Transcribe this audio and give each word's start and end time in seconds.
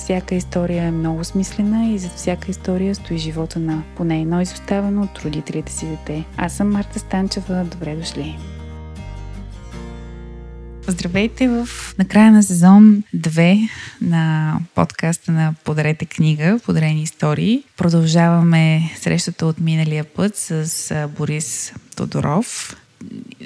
всяка 0.00 0.34
история 0.34 0.84
е 0.84 0.90
много 0.90 1.24
смислена 1.24 1.86
и 1.92 1.98
зад 1.98 2.12
всяка 2.12 2.50
история 2.50 2.94
стои 2.94 3.18
живота 3.18 3.58
на 3.58 3.82
поне 3.96 4.20
едно 4.20 4.40
изоставено 4.40 5.02
от 5.02 5.18
родителите 5.18 5.72
си 5.72 5.86
дете. 5.86 6.24
Аз 6.36 6.52
съм 6.52 6.72
Марта 6.72 6.98
Станчева. 6.98 7.64
Добре 7.64 7.96
дошли! 7.96 8.38
Здравейте 10.86 11.48
в 11.48 11.68
накрая 11.98 12.32
на 12.32 12.42
сезон 12.42 13.02
2 13.16 13.68
на 14.00 14.54
подкаста 14.74 15.32
на 15.32 15.54
Подарете 15.64 16.04
книга, 16.04 16.60
Подарени 16.66 17.02
истории. 17.02 17.64
Продължаваме 17.76 18.90
срещата 18.96 19.46
от 19.46 19.60
миналия 19.60 20.04
път 20.04 20.36
с 20.36 21.08
Борис 21.18 21.72
Тодоров, 21.96 22.76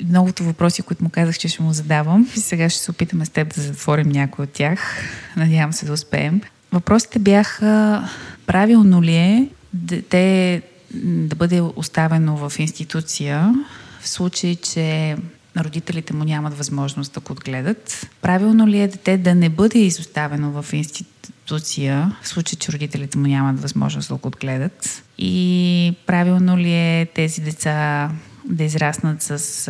многото 0.04 0.44
въпроси, 0.44 0.82
които 0.82 1.04
му 1.04 1.10
казах, 1.10 1.38
че 1.38 1.48
ще 1.48 1.62
му 1.62 1.72
задавам. 1.72 2.28
И 2.36 2.40
сега 2.40 2.68
ще 2.68 2.80
се 2.80 2.90
опитаме 2.90 3.24
с 3.24 3.30
теб 3.30 3.54
да 3.54 3.60
затворим 3.60 4.08
някой 4.08 4.42
от 4.42 4.50
тях. 4.50 5.04
Надявам 5.36 5.72
се 5.72 5.86
да 5.86 5.92
успеем. 5.92 6.40
Въпросите 6.74 7.18
бяха 7.18 8.02
правилно 8.46 9.02
ли 9.02 9.14
е 9.14 9.48
дете 9.72 10.62
да 11.04 11.36
бъде 11.36 11.60
оставено 11.60 12.36
в 12.36 12.58
институция 12.58 13.54
в 14.00 14.08
случай, 14.08 14.56
че 14.56 15.16
родителите 15.58 16.14
му 16.14 16.24
нямат 16.24 16.58
възможност 16.58 17.12
да 17.12 17.20
го 17.20 17.32
отгледат. 17.32 18.06
Правилно 18.22 18.68
ли 18.68 18.80
е 18.80 18.88
дете 18.88 19.16
да 19.16 19.34
не 19.34 19.48
бъде 19.48 19.78
изоставено 19.78 20.62
в 20.62 20.72
институция, 20.72 22.16
в 22.22 22.28
случай, 22.28 22.58
че 22.58 22.72
родителите 22.72 23.18
му 23.18 23.26
нямат 23.26 23.62
възможност 23.62 24.08
да 24.08 24.14
го 24.14 24.28
отгледат? 24.28 25.04
И 25.18 25.94
правилно 26.06 26.58
ли 26.58 26.72
е 26.72 27.08
тези 27.14 27.40
деца 27.40 28.10
да 28.44 28.64
израснат 28.64 29.22
с 29.22 29.68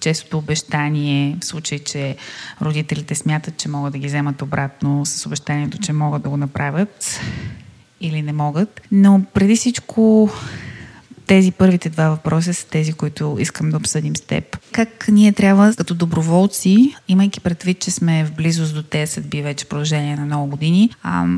честото 0.00 0.38
обещание, 0.38 1.36
в 1.40 1.44
случай, 1.44 1.78
че 1.78 2.16
родителите 2.62 3.14
смятат, 3.14 3.56
че 3.56 3.68
могат 3.68 3.92
да 3.92 3.98
ги 3.98 4.06
вземат 4.06 4.42
обратно 4.42 5.06
с 5.06 5.26
обещанието, 5.26 5.78
че 5.78 5.92
могат 5.92 6.22
да 6.22 6.28
го 6.28 6.36
направят 6.36 7.20
или 8.00 8.22
не 8.22 8.32
могат. 8.32 8.80
Но 8.92 9.22
преди 9.34 9.56
всичко 9.56 10.30
тези 11.28 11.52
първите 11.52 11.88
два 11.90 12.08
въпроса 12.08 12.54
са 12.54 12.66
тези, 12.66 12.92
които 12.92 13.36
искам 13.40 13.70
да 13.70 13.76
обсъдим 13.76 14.16
с 14.16 14.20
теб. 14.20 14.58
Как 14.72 15.08
ние 15.08 15.32
трябва 15.32 15.74
като 15.74 15.94
доброволци, 15.94 16.94
имайки 17.08 17.40
предвид, 17.40 17.80
че 17.80 17.90
сме 17.90 18.24
в 18.24 18.32
близост 18.32 18.74
до 18.74 18.82
тези 18.82 19.12
съдби 19.12 19.42
вече 19.42 19.64
продължение 19.64 20.16
на 20.16 20.24
много 20.24 20.46
години, 20.46 20.90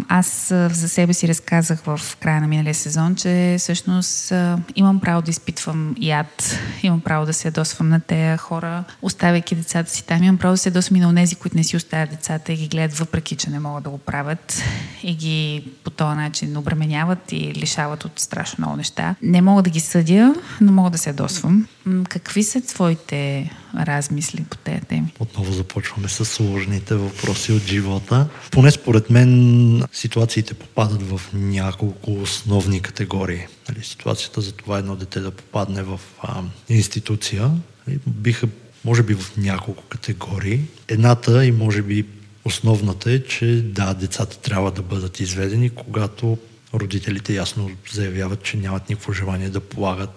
аз 0.08 0.46
за 0.72 0.88
себе 0.88 1.14
си 1.14 1.28
разказах 1.28 1.80
в 1.84 2.00
края 2.20 2.40
на 2.40 2.46
миналия 2.46 2.74
сезон, 2.74 3.14
че 3.14 3.56
всъщност 3.58 4.32
имам 4.76 5.00
право 5.00 5.22
да 5.22 5.30
изпитвам 5.30 5.94
яд, 6.00 6.58
имам 6.82 7.00
право 7.00 7.26
да 7.26 7.32
се 7.32 7.48
ядосвам 7.48 7.88
на 7.88 8.00
тези 8.00 8.38
хора, 8.38 8.84
оставяйки 9.02 9.54
децата 9.54 9.90
си 9.90 10.06
там, 10.06 10.22
имам 10.22 10.38
право 10.38 10.54
да 10.54 10.58
се 10.58 10.68
ядосвам 10.68 10.96
и 10.96 11.00
на 11.00 11.14
тези, 11.14 11.34
които 11.34 11.56
не 11.56 11.64
си 11.64 11.76
оставят 11.76 12.10
децата 12.10 12.52
и 12.52 12.56
ги 12.56 12.68
гледат 12.68 12.98
въпреки, 12.98 13.36
че 13.36 13.50
не 13.50 13.60
могат 13.60 13.84
да 13.84 13.90
го 13.90 13.98
правят 13.98 14.62
и 15.02 15.14
ги 15.14 15.64
по 15.84 15.90
този 15.90 16.16
начин 16.16 16.56
обременяват 16.56 17.32
и 17.32 17.54
лишават 17.54 18.04
от 18.04 18.20
страшно 18.20 18.56
много 18.58 18.76
неща. 18.76 19.14
Не 19.22 19.42
мога 19.42 19.62
да 19.62 19.70
ги 19.70 19.79
съдя, 19.80 20.34
но 20.60 20.72
мога 20.72 20.90
да 20.90 20.98
се 20.98 21.10
ядосвам. 21.10 21.66
Какви 22.08 22.42
са 22.42 22.60
твоите 22.60 23.50
размисли 23.78 24.44
по 24.50 24.56
тези 24.56 24.80
теми? 24.80 25.12
Отново 25.20 25.52
започваме 25.52 26.08
с 26.08 26.24
сложните 26.24 26.94
въпроси 26.94 27.52
от 27.52 27.62
живота. 27.62 28.28
Поне 28.50 28.70
според 28.70 29.10
мен 29.10 29.84
ситуациите 29.92 30.54
попадат 30.54 31.02
в 31.02 31.20
няколко 31.32 32.12
основни 32.12 32.80
категории. 32.80 33.46
Нали, 33.68 33.84
ситуацията 33.84 34.40
за 34.40 34.52
това 34.52 34.78
едно 34.78 34.96
дете 34.96 35.20
да 35.20 35.30
попадне 35.30 35.82
в 35.82 36.00
а, 36.22 36.42
институция 36.68 37.50
нали, 37.86 37.98
биха, 38.06 38.48
може 38.84 39.02
би, 39.02 39.14
в 39.14 39.36
няколко 39.36 39.82
категории. 39.82 40.60
Едната 40.88 41.44
и 41.44 41.52
може 41.52 41.82
би 41.82 42.06
основната 42.44 43.12
е, 43.12 43.24
че 43.24 43.62
да, 43.62 43.94
децата 43.94 44.38
трябва 44.38 44.70
да 44.70 44.82
бъдат 44.82 45.20
изведени, 45.20 45.70
когато 45.70 46.38
родителите 46.74 47.34
ясно 47.34 47.70
заявяват, 47.92 48.42
че 48.42 48.56
нямат 48.56 48.88
никакво 48.88 49.12
желание 49.12 49.48
да 49.50 49.60
полагат 49.60 50.10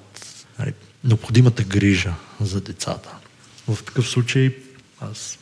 нали, 0.59 0.73
необходимата 1.03 1.63
грижа 1.63 2.13
за 2.41 2.61
децата. 2.61 3.09
В 3.67 3.83
такъв 3.83 4.09
случай 4.09 4.55
аз 5.01 5.39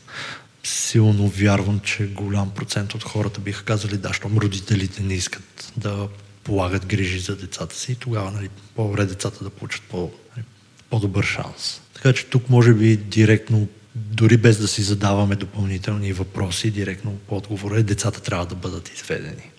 силно 0.63 1.27
вярвам, 1.27 1.79
че 1.79 2.07
голям 2.07 2.49
процент 2.49 2.93
от 2.93 3.03
хората 3.03 3.39
биха 3.39 3.63
казали 3.63 3.97
да, 3.97 4.13
щом 4.13 4.37
родителите 4.37 5.03
не 5.03 5.13
искат 5.13 5.73
да 5.77 6.07
полагат 6.43 6.85
грижи 6.85 7.19
за 7.19 7.35
децата 7.35 7.75
си, 7.75 7.95
тогава 7.95 8.31
нали, 8.31 8.49
по-добре 8.75 9.05
децата 9.05 9.43
да 9.43 9.49
получат 9.49 9.81
по, 9.81 10.11
нали, 10.35 10.45
по-добър 10.89 11.23
шанс. 11.23 11.81
Така 11.93 12.13
че 12.13 12.25
тук 12.25 12.49
може 12.49 12.73
би 12.73 12.97
директно, 12.97 13.67
дори 13.95 14.37
без 14.37 14.57
да 14.57 14.67
си 14.67 14.81
задаваме 14.81 15.35
допълнителни 15.35 16.13
въпроси, 16.13 16.71
директно 16.71 17.17
по 17.27 17.37
отговора 17.37 17.79
е 17.79 17.83
децата 17.83 18.21
трябва 18.21 18.45
да 18.45 18.55
бъдат 18.55 18.89
изведени. 18.89 19.50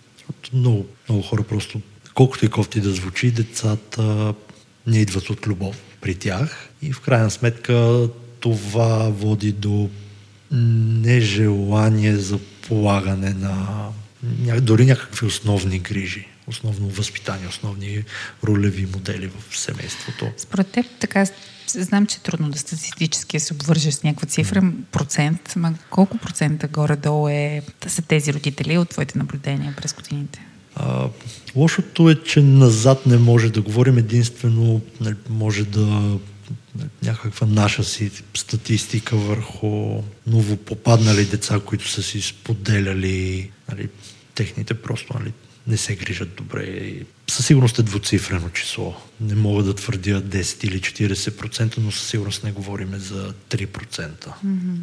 Много, 0.52 0.86
много 1.08 1.22
хора 1.22 1.42
просто, 1.42 1.80
колкото 2.14 2.44
и 2.44 2.48
кофти 2.48 2.80
да 2.80 2.92
звучи, 2.92 3.30
децата 3.30 4.34
не 4.86 4.98
идват 4.98 5.30
от 5.30 5.46
любов 5.46 5.76
при 6.00 6.14
тях 6.14 6.68
и 6.82 6.92
в 6.92 7.00
крайна 7.00 7.30
сметка 7.30 8.08
това 8.40 9.08
води 9.08 9.52
до 9.52 9.90
нежелание 10.50 12.16
за 12.16 12.38
полагане 12.68 13.34
на 13.34 13.88
дори 14.60 14.86
някакви 14.86 15.26
основни 15.26 15.78
грижи, 15.78 16.28
основно 16.46 16.88
възпитание, 16.88 17.48
основни 17.48 18.04
ролеви 18.44 18.86
модели 18.86 19.30
в 19.38 19.58
семейството. 19.58 20.32
Според 20.36 20.66
теб 20.66 20.86
така 21.00 21.26
знам, 21.76 22.06
че 22.06 22.16
е 22.16 22.20
трудно 22.20 22.50
да 22.50 22.58
статистически 22.58 23.40
се 23.40 23.54
обвържеш 23.54 23.94
с 23.94 24.02
някаква 24.02 24.28
цифра, 24.28 24.72
процент, 24.92 25.52
ма 25.56 25.74
колко 25.90 26.18
процента 26.18 26.68
горе-долу 26.68 27.28
е, 27.28 27.62
са 27.86 28.02
тези 28.02 28.34
родители 28.34 28.78
от 28.78 28.88
твоите 28.88 29.18
наблюдения 29.18 29.74
през 29.76 29.94
годините? 29.94 30.46
А, 30.74 31.08
лошото 31.56 32.10
е, 32.10 32.22
че 32.22 32.42
назад 32.42 33.06
не 33.06 33.16
може 33.16 33.50
да 33.50 33.62
говорим. 33.62 33.98
Единствено, 33.98 34.80
нали, 35.00 35.16
може 35.30 35.64
да 35.64 35.80
нали, 35.80 36.88
някаква 37.02 37.46
наша 37.46 37.84
си 37.84 38.10
статистика 38.34 39.16
върху 39.16 40.02
новопопаднали 40.26 41.24
деца, 41.24 41.60
които 41.66 41.88
са 41.88 42.02
си 42.02 42.20
споделяли 42.20 43.50
нали, 43.70 43.88
техните 44.34 44.74
просто 44.74 45.18
нали, 45.18 45.32
не 45.66 45.76
се 45.76 45.96
грижат 45.96 46.34
добре. 46.34 46.94
Със 47.30 47.46
сигурност 47.46 47.78
е 47.78 47.82
двуцифрено 47.82 48.48
число. 48.48 48.94
Не 49.20 49.34
мога 49.34 49.62
да 49.62 49.74
твърдя 49.74 50.22
10 50.22 50.64
или 50.64 50.80
40%, 50.80 51.78
но 51.78 51.92
със 51.92 52.08
сигурност 52.08 52.44
не 52.44 52.52
говорим 52.52 52.98
за 52.98 53.34
3%. 53.50 53.66
Mm-hmm. 53.66 54.76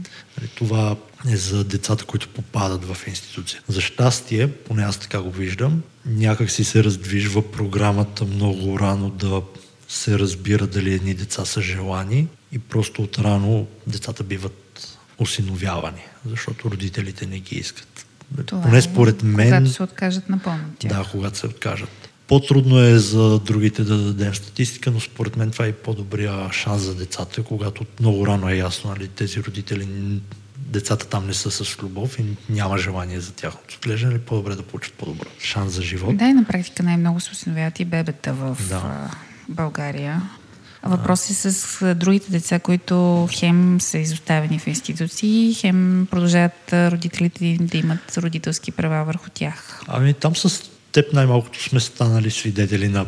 Това 0.56 0.96
е 1.30 1.36
за 1.36 1.64
децата, 1.64 2.06
които 2.06 2.30
попадат 2.30 2.86
в 2.86 2.98
институция. 3.08 3.62
За 3.68 3.82
щастие, 3.82 4.52
поне 4.52 4.84
аз 4.84 5.00
така 5.00 5.22
го 5.22 5.32
виждам, 5.32 5.82
някак 6.06 6.52
си 6.52 6.64
се 6.64 6.84
раздвижва 6.84 7.52
програмата 7.52 8.26
много 8.26 8.80
рано 8.80 9.10
да 9.10 9.42
се 9.88 10.20
разбира 10.20 10.68
дали 10.68 10.94
едни 10.94 11.14
деца 11.14 11.46
са 11.46 11.62
желани 11.62 12.28
и 12.52 12.60
просто 12.60 13.02
от 13.02 13.20
рано 13.20 13.68
децата 13.88 14.24
биват 14.24 14.98
осиновявани, 15.18 16.02
защото 16.26 16.72
родителите 16.72 17.26
не 17.26 17.40
ги 17.40 17.56
искат. 17.56 17.99
Това 18.46 18.62
Поне 18.62 18.78
е, 18.78 18.82
според 18.82 19.24
мен. 19.24 19.50
Когато 19.50 19.70
се 19.70 19.84
откажат 19.84 20.30
напълно. 20.30 20.64
Тях. 20.80 20.92
Да, 20.92 21.06
когато 21.12 21.38
се 21.38 21.48
откажат. 21.48 22.10
По-трудно 22.28 22.80
е 22.80 22.98
за 22.98 23.40
другите 23.40 23.84
да 23.84 23.98
дадем 23.98 24.36
статистика, 24.36 24.92
но 24.92 25.00
според 25.00 25.36
мен 25.36 25.52
това 25.52 25.66
е 25.66 25.72
по-добрия 25.72 26.52
шанс 26.52 26.82
за 26.82 26.96
децата, 26.96 27.44
когато 27.44 27.86
много 28.00 28.28
рано 28.28 28.50
е 28.50 28.56
ясно, 28.56 28.90
нали, 28.90 29.08
тези 29.08 29.44
родители, 29.44 29.88
децата 30.58 31.08
там 31.08 31.28
не 31.28 31.34
са 31.34 31.52
с 31.52 31.84
любов 31.84 32.20
и 32.20 32.26
няма 32.50 32.78
желание 32.78 33.20
за 33.20 33.32
тяхното 33.32 33.76
отглеждане, 33.76 34.14
нали, 34.14 34.22
по-добре 34.22 34.56
да 34.56 34.64
получат 34.64 34.94
по-добър 34.94 35.28
шанс 35.40 35.74
за 35.74 35.82
живот. 35.82 36.18
Да, 36.18 36.26
и 36.26 36.34
на 36.34 36.44
практика 36.44 36.84
най-много 36.84 37.20
се 37.20 37.32
осиновяват 37.32 37.80
и 37.80 37.86
бебета 37.86 38.34
в 38.34 38.58
да. 38.70 39.12
България. 39.50 40.22
Въпроси 40.84 41.34
с 41.34 41.96
другите 41.96 42.32
деца, 42.32 42.60
които 42.60 43.28
хем 43.32 43.82
са 43.82 43.98
изоставени 43.98 44.60
в 44.60 44.68
институции, 44.68 45.54
хем 45.54 46.08
продължават 46.12 46.74
родителите 46.74 47.58
да 47.62 47.78
имат 47.78 48.18
родителски 48.18 48.72
права 48.72 49.06
върху 49.06 49.30
тях. 49.34 49.82
Ами 49.88 50.14
там 50.14 50.36
с 50.36 50.70
теб 50.92 51.14
най-малкото 51.14 51.64
сме 51.64 51.80
станали 51.80 52.32
свидетели 52.32 52.88
на 52.88 53.06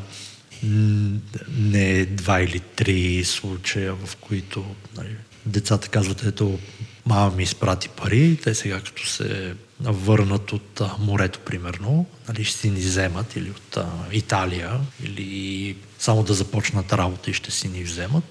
не 1.57 2.05
два 2.05 2.41
или 2.41 2.59
три 2.59 3.23
случая, 3.23 3.93
в 4.05 4.15
които 4.15 4.65
нали, 4.97 5.15
децата 5.45 5.87
казват, 5.87 6.23
ето 6.23 6.59
мама 7.05 7.35
ми 7.35 7.43
изпрати 7.43 7.89
пари, 7.89 8.39
те 8.43 8.55
сега 8.55 8.79
като 8.79 9.07
се 9.07 9.53
върнат 9.83 10.53
от 10.53 10.81
морето, 10.99 11.39
примерно, 11.39 12.05
нали, 12.27 12.43
ще 12.43 12.57
си 12.57 12.69
ни 12.69 12.79
вземат 12.79 13.35
или 13.35 13.49
от 13.49 13.77
а, 13.77 13.87
Италия, 14.11 14.79
или 15.03 15.77
само 15.99 16.23
да 16.23 16.33
започнат 16.33 16.93
работа 16.93 17.29
и 17.31 17.33
ще 17.33 17.51
си 17.51 17.67
ни 17.67 17.83
вземат. 17.83 18.23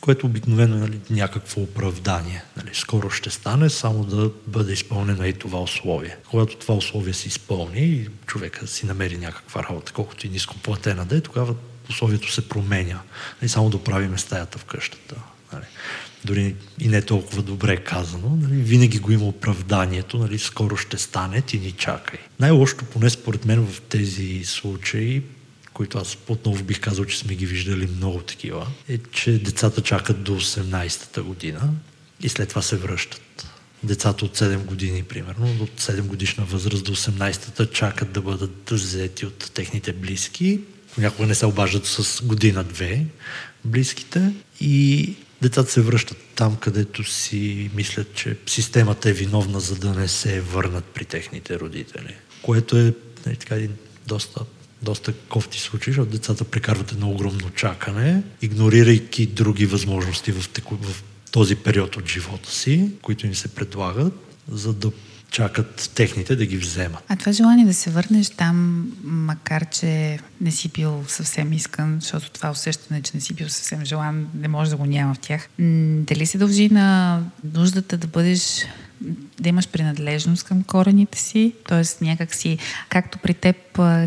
което 0.00 0.26
обикновено 0.26 0.76
е 0.76 0.80
нали, 0.80 1.00
някакво 1.10 1.60
оправдание. 1.60 2.42
Нали, 2.56 2.70
скоро 2.72 3.10
ще 3.10 3.30
стане, 3.30 3.70
само 3.70 4.04
да 4.04 4.30
бъде 4.46 4.72
изпълнено 4.72 5.24
и 5.24 5.32
това 5.32 5.60
условие. 5.62 6.16
Когато 6.30 6.56
това 6.56 6.74
условие 6.74 7.14
се 7.14 7.28
изпълни 7.28 7.80
и 7.80 8.08
човека 8.26 8.66
си 8.66 8.86
намери 8.86 9.16
някаква 9.16 9.62
работа, 9.62 9.92
колкото 9.92 10.26
и 10.26 10.30
ниско 10.30 10.58
платена 10.58 11.04
да 11.04 11.16
е, 11.16 11.20
тогава 11.20 11.54
условието 11.90 12.32
се 12.32 12.48
променя. 12.48 13.00
Нали, 13.42 13.48
само 13.48 13.70
да 13.70 13.84
правиме 13.84 14.18
стаята 14.18 14.58
в 14.58 14.64
къщата. 14.64 15.16
Нали. 15.52 15.64
Дори 16.24 16.54
и 16.80 16.88
не 16.88 17.02
толкова 17.02 17.42
добре 17.42 17.76
казано, 17.76 18.38
нали, 18.42 18.62
винаги 18.62 18.98
го 18.98 19.12
има 19.12 19.24
оправданието, 19.24 20.18
нали, 20.18 20.38
скоро 20.38 20.76
ще 20.76 20.98
стане, 20.98 21.42
ти 21.42 21.58
ни 21.58 21.72
чакай. 21.72 22.18
Най-лошото, 22.40 22.84
поне 22.84 23.10
според 23.10 23.44
мен 23.44 23.66
в 23.66 23.80
тези 23.80 24.42
случаи, 24.44 25.22
които 25.72 25.98
аз 25.98 26.18
отново 26.28 26.64
бих 26.64 26.80
казал, 26.80 27.04
че 27.04 27.18
сме 27.18 27.34
ги 27.34 27.46
виждали 27.46 27.88
много 27.96 28.18
такива, 28.18 28.66
е, 28.88 28.98
че 29.12 29.38
децата 29.38 29.80
чакат 29.80 30.22
до 30.22 30.40
18-та 30.40 31.22
година 31.22 31.70
и 32.22 32.28
след 32.28 32.48
това 32.48 32.62
се 32.62 32.76
връщат. 32.76 33.46
Децата 33.82 34.24
от 34.24 34.38
7 34.38 34.56
години, 34.56 35.02
примерно, 35.02 35.56
от 35.60 35.80
7 35.80 36.00
годишна 36.00 36.44
възраст 36.44 36.84
до 36.84 36.96
18-та 36.96 37.66
чакат 37.66 38.12
да 38.12 38.20
бъдат 38.20 38.70
взети 38.70 39.26
от 39.26 39.50
техните 39.54 39.92
близки. 39.92 40.60
Понякога 40.94 41.28
не 41.28 41.34
се 41.34 41.46
обаждат 41.46 41.86
с 41.86 42.24
година-две 42.24 43.04
близките 43.64 44.32
и 44.60 45.14
децата 45.42 45.70
се 45.70 45.80
връщат 45.80 46.18
там, 46.34 46.56
където 46.56 47.04
си 47.04 47.70
мислят, 47.74 48.14
че 48.14 48.36
системата 48.46 49.10
е 49.10 49.12
виновна, 49.12 49.60
за 49.60 49.76
да 49.76 49.94
не 49.94 50.08
се 50.08 50.40
върнат 50.40 50.84
при 50.84 51.04
техните 51.04 51.58
родители. 51.60 52.14
Което 52.42 52.76
е 52.76 52.94
нали, 53.26 53.36
така, 53.36 53.54
един 53.54 53.76
доста 54.06 54.44
доста 54.82 55.12
кофти 55.12 55.60
случаи, 55.60 55.92
защото 55.92 56.12
децата 56.12 56.44
прекарват 56.44 56.92
едно 56.92 57.10
огромно 57.10 57.50
чакане, 57.50 58.22
игнорирайки 58.42 59.26
други 59.26 59.66
възможности 59.66 60.32
в, 60.32 60.48
теку, 60.48 60.76
в 60.76 61.02
този 61.30 61.56
период 61.56 61.96
от 61.96 62.08
живота 62.08 62.50
си, 62.50 62.90
които 63.02 63.26
им 63.26 63.34
се 63.34 63.48
предлагат, 63.48 64.12
за 64.52 64.72
да 64.72 64.90
чакат 65.30 65.90
техните 65.94 66.36
да 66.36 66.46
ги 66.46 66.56
вземат. 66.56 67.04
А 67.08 67.16
това 67.16 67.32
желание 67.32 67.66
да 67.66 67.74
се 67.74 67.90
върнеш 67.90 68.30
там, 68.30 68.86
макар 69.04 69.68
че 69.70 70.18
не 70.40 70.50
си 70.50 70.68
бил 70.68 71.04
съвсем 71.08 71.52
искан, 71.52 71.98
защото 72.00 72.30
това 72.30 72.50
усещане, 72.50 73.02
че 73.02 73.10
не 73.14 73.20
си 73.20 73.34
бил 73.34 73.48
съвсем 73.48 73.84
желан, 73.84 74.28
не 74.34 74.48
може 74.48 74.70
да 74.70 74.76
го 74.76 74.86
няма 74.86 75.14
в 75.14 75.18
тях. 75.18 75.48
Дали 76.06 76.26
се 76.26 76.38
дължи 76.38 76.68
на 76.68 77.20
нуждата 77.54 77.96
да 77.96 78.06
бъдеш 78.06 78.66
да 79.40 79.48
имаш 79.48 79.68
принадлежност 79.68 80.44
към 80.44 80.62
корените 80.62 81.18
си, 81.18 81.52
т.е. 81.68 82.04
някак 82.04 82.34
си, 82.34 82.58
както 82.88 83.18
при 83.18 83.34
теб 83.34 83.56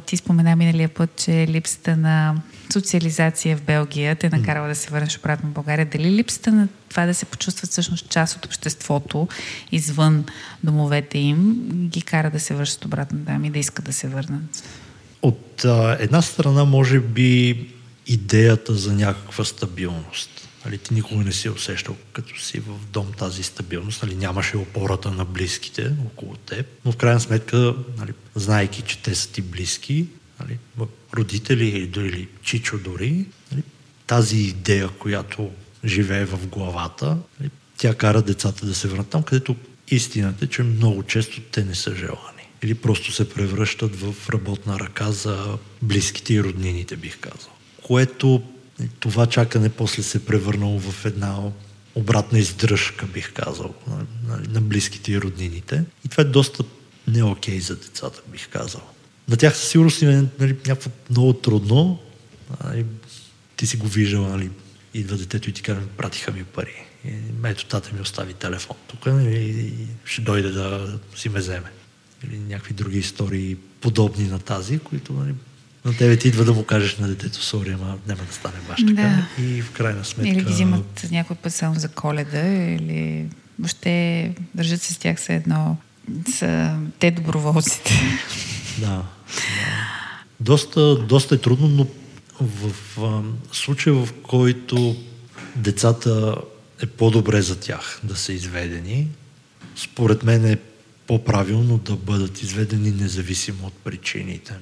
ти 0.05 0.17
спомена 0.17 0.55
миналия 0.55 0.89
път, 0.89 1.15
че 1.15 1.47
липсата 1.47 1.97
на 1.97 2.35
социализация 2.73 3.57
в 3.57 3.61
Белгия 3.61 4.15
те 4.15 4.29
накарала 4.29 4.67
да 4.67 4.75
се 4.75 4.89
върнеш 4.89 5.17
обратно 5.17 5.49
в 5.49 5.53
България. 5.53 5.85
Дали 5.85 6.11
липсата 6.11 6.51
на 6.51 6.67
това 6.89 7.05
да 7.05 7.13
се 7.13 7.25
почувстват 7.25 7.71
всъщност 7.71 8.09
част 8.09 8.37
от 8.37 8.45
обществото 8.45 9.27
извън 9.71 10.25
домовете 10.63 11.17
им 11.17 11.55
ги 11.73 12.01
кара 12.01 12.31
да 12.31 12.39
се 12.39 12.55
връщат 12.55 12.85
обратно 12.85 13.19
там 13.25 13.45
и 13.45 13.49
да 13.49 13.59
искат 13.59 13.85
да 13.85 13.93
се 13.93 14.07
върнат? 14.07 14.63
От 15.21 15.65
а, 15.65 15.97
една 15.99 16.21
страна 16.21 16.65
може 16.65 16.99
би 16.99 17.67
идеята 18.07 18.75
за 18.75 18.93
някаква 18.93 19.43
стабилност. 19.43 20.29
Нали, 20.65 20.77
ти 20.77 20.93
никога 20.93 21.23
не 21.23 21.31
си 21.31 21.49
усещал 21.49 21.95
като 22.13 22.41
си 22.41 22.59
в 22.59 22.85
дом 22.93 23.07
тази 23.17 23.43
стабилност, 23.43 24.03
нали, 24.03 24.15
нямаше 24.15 24.57
опората 24.57 25.11
на 25.11 25.25
близките 25.25 25.91
около 26.05 26.35
теб, 26.35 26.65
но 26.85 26.91
в 26.91 26.97
крайна 26.97 27.19
сметка, 27.19 27.75
нали, 27.97 28.11
знайки, 28.35 28.81
че 28.81 28.97
те 28.97 29.15
са 29.15 29.29
ти 29.29 29.41
близки, 29.41 30.05
нали, 30.43 30.57
родители 31.13 31.67
или 31.67 32.27
чичо 32.43 32.77
дори, 32.77 33.25
нали, 33.51 33.63
тази 34.07 34.37
идея, 34.37 34.89
която 34.89 35.51
живее 35.85 36.25
в 36.25 36.47
главата, 36.47 37.17
нали, 37.39 37.49
тя 37.77 37.95
кара 37.95 38.21
децата 38.21 38.65
да 38.65 38.75
се 38.75 38.87
върнат 38.87 39.07
там, 39.07 39.23
където 39.23 39.55
истината 39.91 40.45
е, 40.45 40.47
че 40.47 40.63
много 40.63 41.03
често 41.03 41.41
те 41.51 41.63
не 41.63 41.75
са 41.75 41.95
желани. 41.95 42.47
Или 42.63 42.75
просто 42.75 43.11
се 43.11 43.29
превръщат 43.29 43.95
в 43.95 44.29
работна 44.29 44.79
ръка 44.79 45.11
за 45.11 45.57
близките 45.81 46.33
и 46.33 46.43
роднините, 46.43 46.95
бих 46.95 47.19
казал. 47.19 47.51
Което 47.83 48.43
това 48.99 49.25
чакане 49.25 49.69
после 49.69 50.03
се 50.03 50.17
е 50.17 50.21
превърнало 50.21 50.79
в 50.79 51.05
една 51.05 51.39
обратна 51.95 52.39
издръжка, 52.39 53.05
бих 53.05 53.33
казал, 53.33 53.73
на, 54.27 54.37
на 54.49 54.61
близките 54.61 55.11
и 55.11 55.21
роднините. 55.21 55.83
И 56.05 56.09
това 56.09 56.21
е 56.21 56.25
доста 56.25 56.63
не 57.07 57.23
окей 57.23 57.59
за 57.59 57.75
децата, 57.75 58.21
бих 58.31 58.49
казал. 58.49 58.81
На 59.29 59.37
тях 59.37 59.57
със 59.57 59.69
сигурност 59.69 60.01
им 60.01 60.09
е 60.09 60.25
нали, 60.39 60.57
някакво 60.67 60.89
много 61.09 61.33
трудно. 61.33 61.99
А, 62.59 62.83
ти 63.55 63.67
си 63.67 63.77
го 63.77 63.87
виждал, 63.87 64.27
нали, 64.27 64.49
идва 64.93 65.17
детето 65.17 65.49
и 65.49 65.53
ти 65.53 65.61
казва, 65.61 65.83
пратиха 65.97 66.31
ми 66.31 66.43
пари. 66.43 66.83
И, 67.05 67.13
ето, 67.45 67.65
тата 67.65 67.93
ми 67.93 68.01
остави 68.01 68.33
телефон 68.33 68.75
тук 68.87 69.05
нали, 69.05 69.35
и 69.35 69.87
ще 70.05 70.21
дойде 70.21 70.49
да 70.49 70.99
си 71.15 71.29
ме 71.29 71.39
вземе. 71.39 71.71
Или 72.27 72.39
някакви 72.39 72.73
други 72.73 72.97
истории, 72.97 73.55
подобни 73.81 74.27
на 74.27 74.39
тази, 74.39 74.79
които 74.79 75.13
нали, 75.13 75.33
на 75.85 75.97
тебе 75.97 76.17
ти 76.17 76.27
идва 76.27 76.45
да 76.45 76.53
му 76.53 76.63
кажеш 76.63 76.97
на 76.97 77.07
детето, 77.07 77.43
сори, 77.43 77.71
ама 77.71 77.97
няма 78.07 78.23
да 78.23 78.33
стане 78.33 78.55
баш 78.67 78.79
така. 78.87 79.25
Да. 79.37 79.43
И 79.43 79.61
в 79.61 79.71
крайна 79.71 80.05
сметка... 80.05 80.29
Или 80.29 80.43
ги 80.43 80.51
взимат 80.51 81.07
някой 81.11 81.35
път 81.35 81.53
само 81.53 81.79
за 81.79 81.87
коледа, 81.87 82.47
или 82.47 83.25
въобще 83.59 84.31
държат 84.55 84.81
се 84.81 84.93
с 84.93 84.97
тях 84.97 85.17
все 85.17 85.35
едно 85.35 85.77
са 86.35 86.79
те 86.99 87.11
доброволците. 87.11 87.91
Да. 88.79 89.03
Доста, 90.39 90.95
доста 90.95 91.35
е 91.35 91.37
трудно, 91.37 91.67
но 91.67 91.87
в 92.41 92.73
а, 93.01 93.21
случая, 93.51 93.95
в 93.95 94.13
който 94.23 94.95
децата 95.55 96.35
е 96.81 96.85
по-добре 96.85 97.41
за 97.41 97.59
тях 97.59 97.99
да 98.03 98.15
са 98.15 98.33
изведени, 98.33 99.07
според 99.75 100.23
мен 100.23 100.45
е 100.45 100.57
по-правилно 101.07 101.77
да 101.77 101.95
бъдат 101.95 102.41
изведени 102.41 102.91
независимо 102.91 103.67
от 103.67 103.73
причините. 103.73 104.53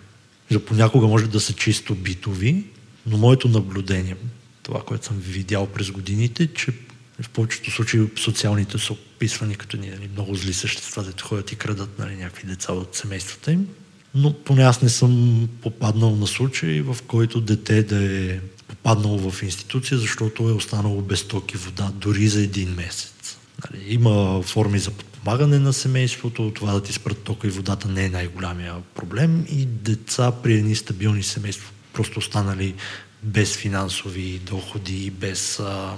Понякога 0.65 1.07
може 1.07 1.27
да 1.27 1.39
са 1.39 1.53
чисто 1.53 1.95
битови, 1.95 2.65
но 3.05 3.17
моето 3.17 3.47
наблюдение, 3.47 4.15
това, 4.63 4.83
което 4.83 5.05
съм 5.05 5.17
видял 5.19 5.67
през 5.67 5.91
годините, 5.91 6.47
че 6.47 6.71
в 7.21 7.29
повечето 7.29 7.71
случаи 7.71 8.07
социалните 8.17 8.77
са 8.77 8.93
описвани 8.93 9.55
като 9.55 9.77
ни, 9.77 9.89
нали, 9.89 10.09
много 10.13 10.35
зли 10.35 10.53
същества, 10.53 11.03
дето 11.03 11.25
ходят 11.25 11.51
и 11.51 11.55
крадат 11.55 11.99
нали, 11.99 12.15
някакви 12.15 12.47
деца 12.47 12.73
от 12.73 12.95
семействата 12.95 13.51
им. 13.51 13.67
Но 14.15 14.33
поне 14.33 14.63
аз 14.63 14.81
не 14.81 14.89
съм 14.89 15.49
попаднал 15.61 16.15
на 16.15 16.27
случай, 16.27 16.81
в 16.81 16.97
който 17.07 17.41
дете 17.41 17.83
да 17.83 18.21
е 18.21 18.39
попаднало 18.67 19.31
в 19.31 19.43
институция, 19.43 19.97
защото 19.97 20.49
е 20.49 20.51
останало 20.51 21.01
без 21.01 21.27
ток 21.27 21.53
и 21.53 21.57
вода 21.57 21.91
дори 21.95 22.27
за 22.27 22.41
един 22.41 22.69
месец. 22.69 23.37
Нали, 23.63 23.83
има 23.87 24.41
форми 24.41 24.79
за 24.79 24.91
подпомагане 24.91 25.59
на 25.59 25.73
семейството, 25.73 26.51
това 26.55 26.73
да 26.73 26.83
ти 26.83 26.93
спрат 26.93 27.17
тока 27.17 27.47
и 27.47 27.51
водата 27.51 27.87
не 27.87 28.05
е 28.05 28.09
най-голямия 28.09 28.75
проблем 28.95 29.45
и 29.49 29.65
деца 29.65 30.31
при 30.31 30.53
едни 30.53 30.75
стабилни 30.75 31.23
семейства 31.23 31.71
просто 31.93 32.19
останали 32.19 32.75
без 33.23 33.55
финансови 33.55 34.39
доходи, 34.39 35.11
без 35.11 35.59
а, 35.59 35.95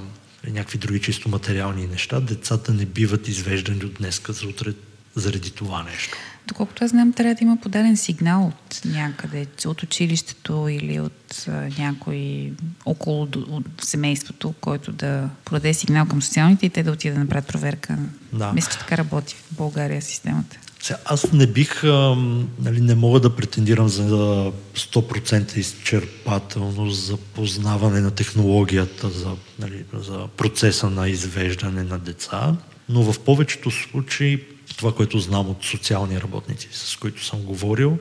някакви 0.47 0.77
други 0.77 1.01
чисто 1.01 1.29
материални 1.29 1.87
неща, 1.87 2.19
децата 2.19 2.73
не 2.73 2.85
биват 2.85 3.27
извеждани 3.27 3.85
от 3.85 3.93
днеска 3.93 4.33
за 4.33 4.47
утре 4.47 4.73
заради 5.15 5.51
това 5.51 5.83
нещо. 5.83 6.17
Доколкото 6.47 6.83
аз 6.83 6.91
знам, 6.91 7.13
трябва 7.13 7.35
да 7.35 7.43
има 7.43 7.57
подаден 7.57 7.97
сигнал 7.97 8.47
от 8.47 8.81
някъде, 8.85 9.47
от 9.65 9.83
училището 9.83 10.67
или 10.69 10.99
от 10.99 11.45
а, 11.47 11.51
някой 11.79 12.51
около 12.85 13.27
от 13.49 13.65
семейството, 13.81 14.53
който 14.61 14.91
да 14.91 15.29
подаде 15.45 15.73
сигнал 15.73 16.05
към 16.05 16.21
социалните 16.21 16.65
и 16.65 16.69
те 16.69 16.83
да 16.83 16.91
отидат 16.91 17.15
да 17.15 17.19
направят 17.19 17.47
проверка. 17.47 17.97
Да. 18.33 18.53
Мисля, 18.53 18.71
че 18.71 18.79
така 18.79 18.97
работи 18.97 19.35
в 19.35 19.55
България 19.55 20.01
системата. 20.01 20.57
Сега, 20.81 20.99
аз 21.05 21.31
не 21.31 21.47
бих, 21.47 21.83
а, 21.83 22.15
нали, 22.59 22.81
не 22.81 22.95
мога 22.95 23.19
да 23.19 23.35
претендирам 23.35 23.89
за 23.89 24.05
100% 24.75 25.57
изчерпателно 25.57 26.89
за 26.89 27.17
познаване 27.17 28.01
на 28.01 28.11
технологията, 28.11 29.09
за, 29.09 29.31
нали, 29.59 29.85
за 29.93 30.27
процеса 30.37 30.89
на 30.89 31.09
извеждане 31.09 31.83
на 31.83 31.99
деца, 31.99 32.55
но 32.89 33.13
в 33.13 33.19
повечето 33.19 33.71
случаи 33.71 34.43
това, 34.77 34.95
което 34.95 35.19
знам 35.19 35.49
от 35.49 35.65
социални 35.65 36.21
работници, 36.21 36.67
с 36.71 36.95
които 36.95 37.25
съм 37.25 37.41
говорил, 37.41 37.97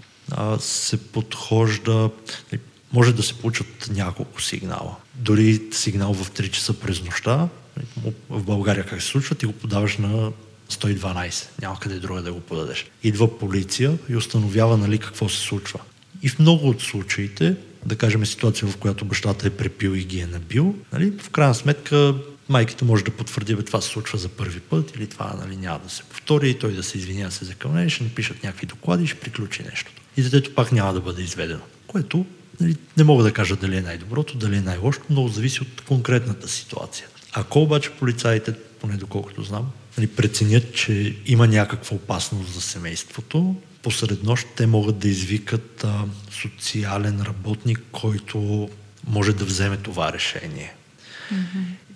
се 0.58 0.96
подхожда, 0.96 2.10
нали, 2.52 2.62
може 2.92 3.12
да 3.12 3.22
се 3.22 3.34
получат 3.34 3.90
няколко 3.90 4.42
сигнала. 4.42 4.96
Дори 5.14 5.62
сигнал 5.72 6.14
в 6.14 6.30
3 6.30 6.50
часа 6.50 6.80
през 6.80 7.02
нощта, 7.04 7.48
нали, 7.76 8.12
в 8.30 8.42
България 8.42 8.86
как 8.86 9.02
се 9.02 9.08
случва, 9.08 9.34
ти 9.34 9.46
го 9.46 9.52
подаваш 9.52 9.96
на 9.96 10.32
112. 10.70 11.48
Няма 11.60 11.78
къде 11.80 11.98
друга 11.98 12.22
да 12.22 12.32
го 12.32 12.40
подадеш. 12.40 12.86
Идва 13.02 13.38
полиция 13.38 13.98
и 14.08 14.16
установява 14.16 14.76
нали, 14.76 14.98
какво 14.98 15.28
се 15.28 15.40
случва. 15.40 15.80
И 16.22 16.28
в 16.28 16.38
много 16.38 16.68
от 16.68 16.82
случаите, 16.82 17.56
да 17.86 17.96
кажем 17.96 18.26
ситуация, 18.26 18.68
в 18.68 18.76
която 18.76 19.04
бащата 19.04 19.46
е 19.46 19.50
препил 19.50 19.90
и 19.90 20.04
ги 20.04 20.20
е 20.20 20.26
набил, 20.26 20.74
нали, 20.92 21.12
в 21.22 21.30
крайна 21.30 21.54
сметка 21.54 22.14
майката 22.48 22.84
може 22.84 23.04
да 23.04 23.10
потвърди, 23.10 23.56
бе 23.56 23.62
това 23.62 23.80
се 23.80 23.88
случва 23.88 24.18
за 24.18 24.28
първи 24.28 24.60
път 24.60 24.96
или 24.96 25.06
това 25.06 25.34
нали, 25.40 25.56
няма 25.56 25.78
да 25.78 25.90
се 25.90 26.02
повтори 26.02 26.50
и 26.50 26.58
той 26.58 26.72
да 26.72 26.82
се 26.82 26.98
извинява 26.98 27.30
се 27.30 27.44
за 27.44 27.54
кълнение, 27.54 27.88
ще 27.88 28.04
напишат 28.04 28.42
някакви 28.44 28.66
доклади 28.66 29.04
и 29.04 29.06
ще 29.06 29.20
приключи 29.20 29.62
нещото. 29.62 30.02
И 30.16 30.22
детето 30.22 30.54
пак 30.54 30.72
няма 30.72 30.92
да 30.92 31.00
бъде 31.00 31.22
изведено. 31.22 31.62
Което 31.86 32.26
нали, 32.60 32.76
не 32.96 33.04
мога 33.04 33.24
да 33.24 33.32
кажа 33.32 33.56
дали 33.56 33.76
е 33.76 33.80
най-доброто, 33.80 34.38
дали 34.38 34.56
е 34.56 34.60
най-лошото, 34.60 35.06
много 35.10 35.28
зависи 35.28 35.62
от 35.62 35.80
конкретната 35.80 36.48
ситуация. 36.48 37.06
Ако 37.32 37.60
обаче 37.60 37.90
полицаите, 37.90 38.54
поне 38.80 38.96
доколкото 38.96 39.42
знам, 39.42 39.70
нали, 39.98 40.06
преценят, 40.06 40.74
че 40.74 41.16
има 41.26 41.46
някаква 41.46 41.96
опасност 41.96 42.54
за 42.54 42.60
семейството, 42.60 43.56
посред 43.82 44.22
нощ 44.22 44.46
те 44.56 44.66
могат 44.66 44.98
да 44.98 45.08
извикат 45.08 45.84
а, 45.84 46.04
социален 46.30 47.22
работник, 47.22 47.80
който 47.92 48.68
може 49.06 49.32
да 49.32 49.44
вземе 49.44 49.76
това 49.76 50.12
решение. 50.12 50.74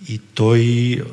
И 0.08 0.18
той, 0.18 0.60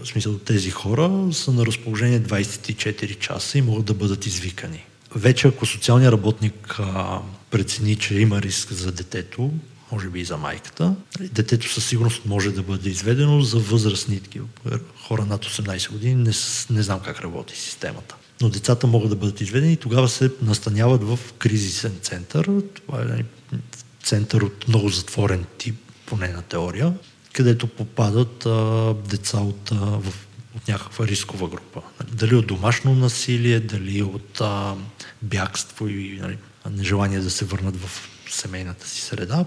в 0.04 0.08
смисъл 0.08 0.38
тези 0.38 0.72
хора, 0.72 1.30
са 1.32 1.52
на 1.52 1.66
разположение 1.66 2.22
24 2.22 3.20
часа 3.20 3.58
и 3.58 3.62
могат 3.62 3.86
да 3.86 3.94
бъдат 3.94 4.26
извикани. 4.26 4.84
Вече 5.16 5.48
ако 5.48 5.66
социалният 5.66 6.14
работник 6.14 6.76
а, 6.80 7.20
прецени, 7.52 7.96
че 7.96 8.16
има 8.16 8.42
риск 8.42 8.74
за 8.74 8.92
детето, 8.92 9.52
може 9.92 10.10
би 10.10 10.20
и 10.20 10.26
за 10.26 10.38
майката, 10.38 10.96
детето 11.22 11.70
със 11.70 11.86
сигурност 11.86 12.26
може 12.26 12.52
да 12.52 12.64
бъде 12.64 12.90
изведено 12.90 13.42
за 13.42 13.60
възрастни 13.60 14.22
хора 15.08 15.26
над 15.26 15.46
18 15.46 15.92
години. 15.92 16.16
Не, 16.16 16.32
не 16.70 16.84
знам 16.84 17.00
как 17.00 17.22
работи 17.22 17.56
системата. 17.56 18.16
Но 18.42 18.50
децата 18.50 18.88
могат 18.88 19.10
да 19.10 19.16
бъдат 19.16 19.42
изведени 19.42 19.74
и 19.74 19.78
тогава 19.78 20.10
се 20.10 20.32
настаняват 20.42 21.04
в 21.04 21.20
кризисен 21.38 21.94
център. 22.02 22.52
Това 22.74 23.02
е 23.02 23.06
нали, 23.06 23.26
център 24.04 24.42
от 24.42 24.68
много 24.68 24.90
затворен 24.90 25.46
тип, 25.58 25.76
поне 26.06 26.28
на 26.28 26.42
теория, 26.42 26.94
където 27.34 27.68
попадат 27.68 28.46
а, 28.46 28.50
деца 29.10 29.38
от, 29.38 29.72
а, 29.72 29.76
в, 29.76 30.14
от 30.56 30.68
някаква 30.68 31.08
рискова 31.08 31.48
група. 31.48 31.82
Дали 32.12 32.36
от 32.36 32.48
домашно 32.48 32.96
насилие, 32.96 33.60
дали 33.60 34.02
от 34.02 34.42
а, 34.42 34.76
бягство 35.22 35.88
и 35.88 36.20
нали, 36.22 36.38
нежелание 36.72 37.20
да 37.20 37.30
се 37.30 37.46
върнат 37.46 37.76
в 37.76 38.10
семейната 38.30 38.88
си 38.88 39.02
среда. 39.02 39.46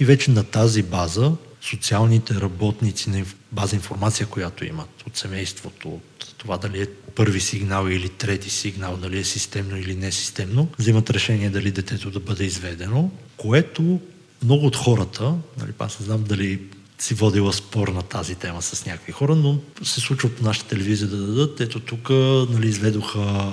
И 0.00 0.04
вече 0.04 0.30
на 0.30 0.44
тази 0.44 0.82
база 0.82 1.32
социалните 1.60 2.34
работници 2.34 3.10
на 3.10 3.24
база 3.52 3.76
информация, 3.76 4.26
която 4.26 4.64
имат 4.64 5.02
от 5.06 5.16
семейството, 5.16 5.88
от 5.88 6.34
това 6.38 6.58
дали 6.58 6.82
е 6.82 6.86
първи 7.14 7.40
сигнал 7.40 7.86
или 7.86 8.08
трети 8.08 8.50
сигнал, 8.50 8.96
дали 8.96 9.18
е 9.18 9.24
системно 9.24 9.76
или 9.76 9.94
не 9.94 10.12
системно, 10.12 10.68
взимат 10.78 11.10
решение 11.10 11.50
дали 11.50 11.70
детето 11.70 12.10
да 12.10 12.20
бъде 12.20 12.44
изведено, 12.44 13.10
което 13.36 14.00
много 14.44 14.66
от 14.66 14.76
хората, 14.76 15.34
нали, 15.58 15.72
аз 15.78 16.00
не 16.00 16.06
знам 16.06 16.24
дали 16.24 16.60
си 16.98 17.14
водила 17.14 17.52
спор 17.52 17.88
на 17.88 18.02
тази 18.02 18.34
тема 18.34 18.62
с 18.62 18.86
някакви 18.86 19.12
хора, 19.12 19.34
но 19.34 19.58
се 19.82 20.00
случва 20.00 20.28
по 20.28 20.44
нашата 20.44 20.68
телевизия 20.68 21.08
да 21.08 21.16
дадат. 21.16 21.60
Ето 21.60 21.80
тук 21.80 22.10
нали, 22.50 22.68
изведоха 22.68 23.52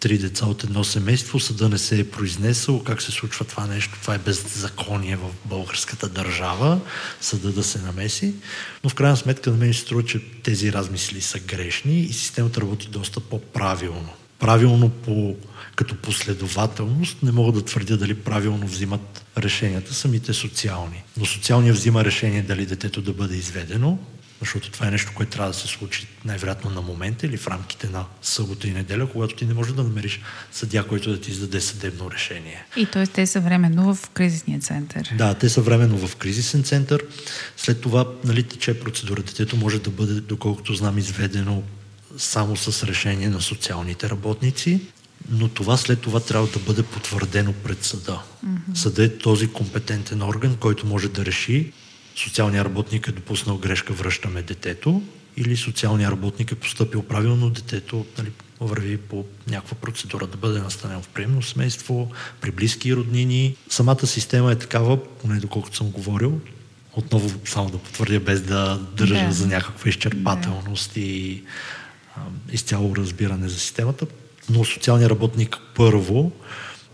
три 0.00 0.18
деца 0.18 0.46
от 0.46 0.64
едно 0.64 0.84
семейство, 0.84 1.40
съда 1.40 1.68
не 1.68 1.78
се 1.78 2.00
е 2.00 2.10
произнесъл 2.10 2.82
как 2.82 3.02
се 3.02 3.12
случва 3.12 3.44
това 3.44 3.66
нещо. 3.66 3.98
Това 4.02 4.14
е 4.14 4.18
беззаконие 4.18 5.16
в 5.16 5.30
българската 5.44 6.08
държава, 6.08 6.80
съда 7.20 7.52
да 7.52 7.62
се 7.62 7.78
намеси. 7.78 8.34
Но 8.84 8.90
в 8.90 8.94
крайна 8.94 9.16
сметка 9.16 9.50
на 9.50 9.56
мен 9.56 9.74
се 9.74 9.80
струва, 9.80 10.04
че 10.04 10.20
тези 10.42 10.72
размисли 10.72 11.20
са 11.20 11.38
грешни 11.38 12.00
и 12.00 12.12
системата 12.12 12.60
работи 12.60 12.88
доста 12.88 13.20
по-правилно. 13.20 14.10
Правилно 14.40 14.88
по, 14.88 15.36
като 15.76 15.94
последователност 15.94 17.22
не 17.22 17.32
мога 17.32 17.52
да 17.52 17.64
твърдя 17.64 17.96
дали 17.96 18.14
правилно 18.14 18.66
взимат 18.66 19.24
решенията 19.38 19.94
самите 19.94 20.32
социални. 20.32 21.02
Но 21.16 21.26
социалният 21.26 21.76
взима 21.76 22.04
решение 22.04 22.42
дали 22.42 22.66
детето 22.66 23.02
да 23.02 23.12
бъде 23.12 23.36
изведено, 23.36 23.98
защото 24.40 24.70
това 24.70 24.86
е 24.86 24.90
нещо, 24.90 25.12
което 25.14 25.32
трябва 25.32 25.50
да 25.50 25.58
се 25.58 25.68
случи 25.68 26.06
най-вероятно 26.24 26.70
на 26.70 26.80
момента 26.80 27.26
или 27.26 27.36
в 27.36 27.48
рамките 27.48 27.88
на 27.88 28.04
събота 28.22 28.68
и 28.68 28.70
неделя, 28.70 29.08
когато 29.12 29.34
ти 29.34 29.46
не 29.46 29.54
можеш 29.54 29.72
да 29.72 29.82
намериш 29.82 30.20
съдя, 30.52 30.86
който 30.86 31.10
да 31.10 31.20
ти 31.20 31.30
издаде 31.30 31.60
съдебно 31.60 32.10
решение. 32.10 32.64
И 32.76 32.86
т.е. 32.86 33.06
те 33.06 33.26
са 33.26 33.40
временно 33.40 33.94
в 33.94 34.10
кризисния 34.10 34.60
център. 34.60 35.14
Да, 35.18 35.34
те 35.34 35.48
са 35.48 35.60
временно 35.60 36.06
в 36.06 36.16
кризисен 36.16 36.62
център. 36.62 37.04
След 37.56 37.80
това 37.80 38.06
нали, 38.24 38.42
тече 38.42 38.80
процедура. 38.80 39.22
Детето 39.22 39.56
може 39.56 39.78
да 39.78 39.90
бъде, 39.90 40.20
доколкото 40.20 40.74
знам, 40.74 40.98
изведено 40.98 41.62
само 42.18 42.56
с 42.56 42.86
решение 42.86 43.28
на 43.28 43.40
социалните 43.40 44.10
работници, 44.10 44.80
но 45.30 45.48
това 45.48 45.76
след 45.76 46.00
това 46.00 46.20
трябва 46.20 46.46
да 46.46 46.58
бъде 46.58 46.82
потвърдено 46.82 47.52
пред 47.52 47.84
съда. 47.84 48.22
Mm-hmm. 48.46 48.74
Съда 48.74 49.04
е 49.04 49.18
този 49.18 49.48
компетентен 49.48 50.22
орган, 50.22 50.56
който 50.56 50.86
може 50.86 51.08
да 51.08 51.24
реши 51.24 51.72
социалният 52.16 52.66
работник 52.66 53.08
е 53.08 53.12
допуснал 53.12 53.58
грешка, 53.58 53.92
връщаме 53.92 54.42
детето, 54.42 55.02
или 55.36 55.56
социалният 55.56 56.12
работник 56.12 56.52
е 56.52 56.54
поступил 56.54 57.02
правилно, 57.02 57.50
детето 57.50 58.06
нали, 58.18 58.30
върви 58.60 58.96
по 58.96 59.24
някаква 59.48 59.76
процедура 59.76 60.26
да 60.26 60.36
бъде 60.36 60.60
настанено 60.60 61.02
в 61.02 61.08
приемно 61.08 61.42
семейство, 61.42 62.10
при 62.40 62.50
близки 62.50 62.94
роднини. 62.94 63.56
Самата 63.68 64.06
система 64.06 64.52
е 64.52 64.56
такава, 64.56 65.04
поне 65.04 65.40
доколкото 65.40 65.76
съм 65.76 65.90
говорил, 65.90 66.40
отново 66.92 67.30
само 67.44 67.70
да 67.70 67.78
потвърдя 67.78 68.20
без 68.20 68.42
да 68.42 68.80
държа 68.96 69.26
да. 69.26 69.32
за 69.32 69.46
някаква 69.46 69.88
изчерпателност 69.88 70.94
да. 70.94 71.00
и 71.00 71.42
изцяло 72.52 72.96
разбиране 72.96 73.48
за 73.48 73.58
системата. 73.58 74.06
Но 74.50 74.64
социалният 74.64 75.10
работник 75.10 75.58
първо 75.74 76.32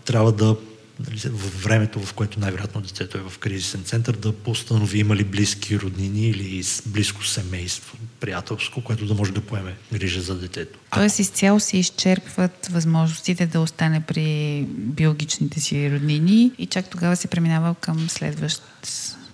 трябва 0.05 0.31
да 0.31 0.55
нали, 0.99 1.19
в 1.19 1.63
времето, 1.63 1.99
в 1.99 2.13
което 2.13 2.39
най-вероятно 2.39 2.81
детето 2.81 3.17
е 3.17 3.21
в 3.29 3.37
кризисен 3.37 3.83
център, 3.83 4.15
да 4.15 4.31
постанови 4.33 4.99
има 4.99 5.15
ли 5.15 5.23
близки 5.23 5.79
роднини 5.79 6.29
или 6.29 6.63
близко 6.85 7.25
семейство, 7.25 7.97
приятелско, 8.19 8.81
което 8.81 9.05
да 9.05 9.13
може 9.13 9.33
да 9.33 9.41
поеме 9.41 9.75
грижа 9.93 10.21
за 10.21 10.35
детето. 10.35 10.79
Тоест 10.93 11.19
изцяло 11.19 11.59
се 11.59 11.77
изчерпват 11.77 12.67
възможностите 12.71 13.45
да 13.45 13.59
остане 13.59 14.03
при 14.07 14.61
биологичните 14.69 15.59
си 15.59 15.91
роднини 15.91 16.51
и 16.57 16.65
чак 16.65 16.89
тогава 16.89 17.15
се 17.15 17.27
преминава 17.27 17.75
към 17.75 18.09
следващ 18.09 18.63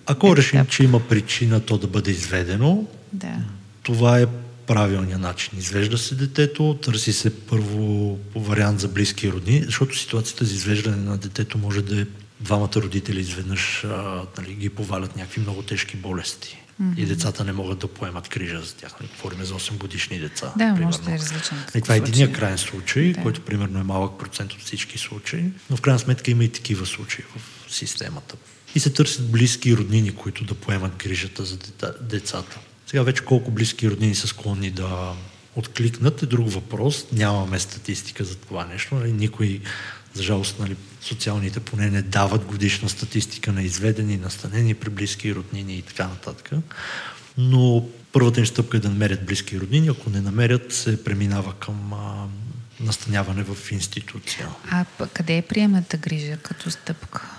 Ако 0.06 0.36
решим, 0.36 0.66
че 0.66 0.84
има 0.84 1.00
причина 1.00 1.60
то 1.60 1.78
да 1.78 1.86
бъде 1.86 2.10
изведено, 2.10 2.84
да. 3.12 3.36
това 3.82 4.18
е 4.18 4.26
правилния 4.66 5.18
начин. 5.18 5.58
Извежда 5.58 5.98
се 5.98 6.14
детето, 6.14 6.78
търси 6.82 7.12
се 7.12 7.36
първо 7.46 8.18
вариант 8.34 8.80
за 8.80 8.88
близки 8.88 9.32
родни, 9.32 9.62
защото 9.64 9.98
ситуацията 9.98 10.44
за 10.44 10.54
извеждане 10.54 10.96
на 10.96 11.16
детето 11.16 11.58
може 11.58 11.82
да 11.82 12.00
е 12.00 12.06
двамата 12.40 12.72
родители 12.76 13.20
изведнъж 13.20 13.84
а, 13.84 14.22
нали, 14.38 14.54
ги 14.54 14.68
повалят 14.68 15.16
някакви 15.16 15.40
много 15.40 15.62
тежки 15.62 15.96
болести. 15.96 16.64
Mm-hmm. 16.82 16.98
И 16.98 17.06
децата 17.06 17.44
не 17.44 17.52
могат 17.52 17.78
да 17.78 17.88
поемат 17.88 18.28
грижа 18.30 18.60
за 18.60 18.74
тях. 18.74 18.92
Нали, 19.00 19.10
говорим 19.16 19.44
за 19.44 19.54
8 19.54 19.78
годишни 19.78 20.18
деца. 20.18 20.46
Да, 20.46 20.58
примерно. 20.58 20.86
може 20.86 21.00
да 21.00 21.10
е 21.10 21.18
различен. 21.18 21.58
И 21.74 21.80
това 21.80 21.94
е 21.94 21.98
единия 21.98 22.32
крайен 22.32 22.58
случай, 22.58 23.12
да. 23.12 23.22
който 23.22 23.40
примерно 23.40 23.78
е 23.78 23.82
малък 23.82 24.18
процент 24.18 24.52
от 24.52 24.60
всички 24.60 24.98
случаи, 24.98 25.44
но 25.70 25.76
в 25.76 25.80
крайна 25.80 25.98
сметка 25.98 26.30
има 26.30 26.44
и 26.44 26.48
такива 26.48 26.86
случаи 26.86 27.24
в 27.36 27.72
системата. 27.74 28.36
И 28.74 28.80
се 28.80 28.90
търсят 28.90 29.30
близки 29.30 29.76
роднини, 29.76 30.14
които 30.14 30.44
да 30.44 30.54
поемат 30.54 30.96
грижата 30.96 31.44
за 31.44 31.58
децата. 32.00 32.58
Сега 32.86 33.02
вече 33.02 33.24
колко 33.24 33.50
близки 33.50 33.90
роднини 33.90 34.14
са 34.14 34.26
склонни 34.26 34.70
да 34.70 35.14
откликнат 35.56 36.22
е 36.22 36.26
друг 36.26 36.50
въпрос. 36.50 37.06
Нямаме 37.12 37.58
статистика 37.58 38.24
за 38.24 38.36
това 38.36 38.66
нещо. 38.66 38.94
Нали? 38.94 39.12
Никой, 39.12 39.60
за 40.14 40.22
жалост, 40.22 40.58
нали, 40.58 40.76
социалните 41.00 41.60
поне 41.60 41.90
не 41.90 42.02
дават 42.02 42.44
годишна 42.44 42.88
статистика 42.88 43.52
на 43.52 43.62
изведени, 43.62 44.16
настанени 44.16 44.74
при 44.74 44.90
близки 44.90 45.34
роднини 45.34 45.76
и 45.76 45.82
така 45.82 46.08
нататък. 46.08 46.50
Но 47.38 47.86
първата 48.12 48.40
им 48.40 48.46
стъпка 48.46 48.76
е 48.76 48.80
да 48.80 48.88
намерят 48.88 49.26
близки 49.26 49.60
роднини. 49.60 49.88
Ако 49.88 50.10
не 50.10 50.20
намерят, 50.20 50.72
се 50.72 51.04
преминава 51.04 51.52
към 51.52 51.92
а, 51.92 52.26
настаняване 52.80 53.42
в 53.42 53.72
институция. 53.72 54.48
А 54.70 54.84
къде 55.12 55.36
е 55.36 55.42
приемната 55.42 55.96
грижа 55.96 56.36
като 56.36 56.70
стъпка? 56.70 57.30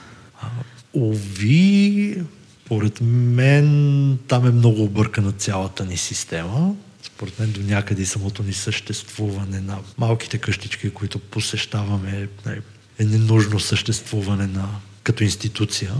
А, 0.41 0.47
ови, 0.93 2.23
според 2.65 3.01
мен 3.01 4.19
там 4.27 4.47
е 4.47 4.51
много 4.51 4.83
объркана 4.83 5.31
цялата 5.31 5.85
ни 5.85 5.97
система. 5.97 6.75
Според 7.03 7.39
мен 7.39 7.51
до 7.51 7.61
някъде 7.61 8.01
и 8.01 8.05
самото 8.05 8.43
ни 8.43 8.53
съществуване 8.53 9.59
на 9.59 9.79
малките 9.97 10.37
къщички, 10.37 10.89
които 10.89 11.19
посещаваме, 11.19 12.29
нали, 12.45 12.61
е 12.99 13.05
ненужно 13.05 13.59
съществуване 13.59 14.47
на, 14.47 14.69
като 15.03 15.23
институция. 15.23 15.93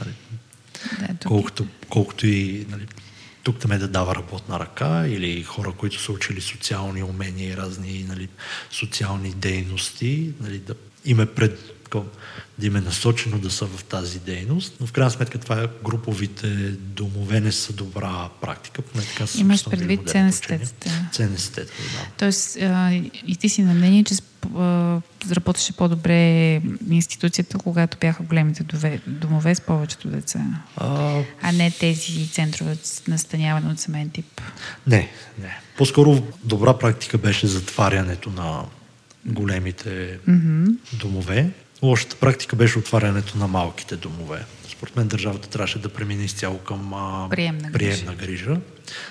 Нали, 0.00 0.14
да, 0.98 1.28
колкото, 1.28 1.66
колкото 1.88 2.26
и 2.26 2.66
нали, 2.70 2.86
тук 3.42 3.58
да 3.58 3.68
ме 3.68 3.78
да 3.78 3.88
дава 3.88 4.14
работна 4.14 4.60
ръка 4.60 5.06
или 5.06 5.42
хора, 5.42 5.72
които 5.72 6.02
са 6.02 6.12
учили 6.12 6.40
социални 6.40 7.02
умения 7.02 7.52
и 7.52 7.56
разни 7.56 8.04
нали, 8.08 8.28
социални 8.70 9.30
дейности, 9.30 10.32
нали, 10.40 10.58
да 10.58 10.74
им 11.04 11.20
е 11.20 11.26
пред, 11.26 11.79
да 12.58 12.66
им 12.66 12.76
е 12.76 12.80
насочено 12.80 13.38
да 13.38 13.50
са 13.50 13.66
в 13.66 13.84
тази 13.84 14.18
дейност, 14.18 14.74
но 14.80 14.86
в 14.86 14.92
крайна 14.92 15.10
сметка 15.10 15.38
това 15.38 15.62
е 15.62 15.66
груповите 15.84 16.46
домове 16.72 17.40
не 17.40 17.52
са 17.52 17.72
добра 17.72 18.28
практика, 18.40 18.82
поне 18.82 19.04
така 19.04 19.26
са 19.26 19.40
Имаш 19.40 19.64
предвид 19.70 20.08
ценестетите. 20.08 21.08
Ценестетите, 21.12 21.82
да. 21.82 22.06
Тоест 22.18 22.56
а, 22.56 22.92
и 23.26 23.36
ти 23.40 23.48
си 23.48 23.62
на 23.62 23.74
мнение, 23.74 24.04
че 24.04 24.14
а, 24.56 25.00
работеше 25.30 25.72
по-добре 25.72 26.54
институцията, 26.90 27.58
когато 27.58 27.98
бяха 28.00 28.22
големите 28.22 28.62
дове, 28.62 29.00
домове 29.06 29.54
с 29.54 29.60
повечето 29.60 30.08
деца, 30.08 30.44
а... 30.76 31.22
а 31.42 31.52
не 31.52 31.70
тези 31.70 32.28
центрове 32.28 32.76
настаняване 33.08 33.72
от 33.72 33.80
семейен 33.80 34.10
тип. 34.10 34.40
Не, 34.86 35.08
не. 35.38 35.60
По-скоро 35.76 36.22
добра 36.44 36.78
практика 36.78 37.18
беше 37.18 37.46
затварянето 37.46 38.30
на 38.30 38.64
големите 39.26 40.18
mm-hmm. 40.28 40.74
домове, 40.92 41.50
Лошата 41.82 42.16
практика 42.16 42.56
беше 42.56 42.78
отварянето 42.78 43.38
на 43.38 43.48
малките 43.48 43.96
домове. 43.96 44.44
според 44.68 44.96
мен 44.96 45.08
държавата 45.08 45.48
трябваше 45.48 45.78
да 45.78 45.88
премине 45.88 46.24
изцяло 46.24 46.58
към 46.58 46.94
а, 46.94 47.28
приемна, 47.30 47.72
приемна 47.72 48.14
грижа. 48.14 48.44
грижа. 48.44 48.60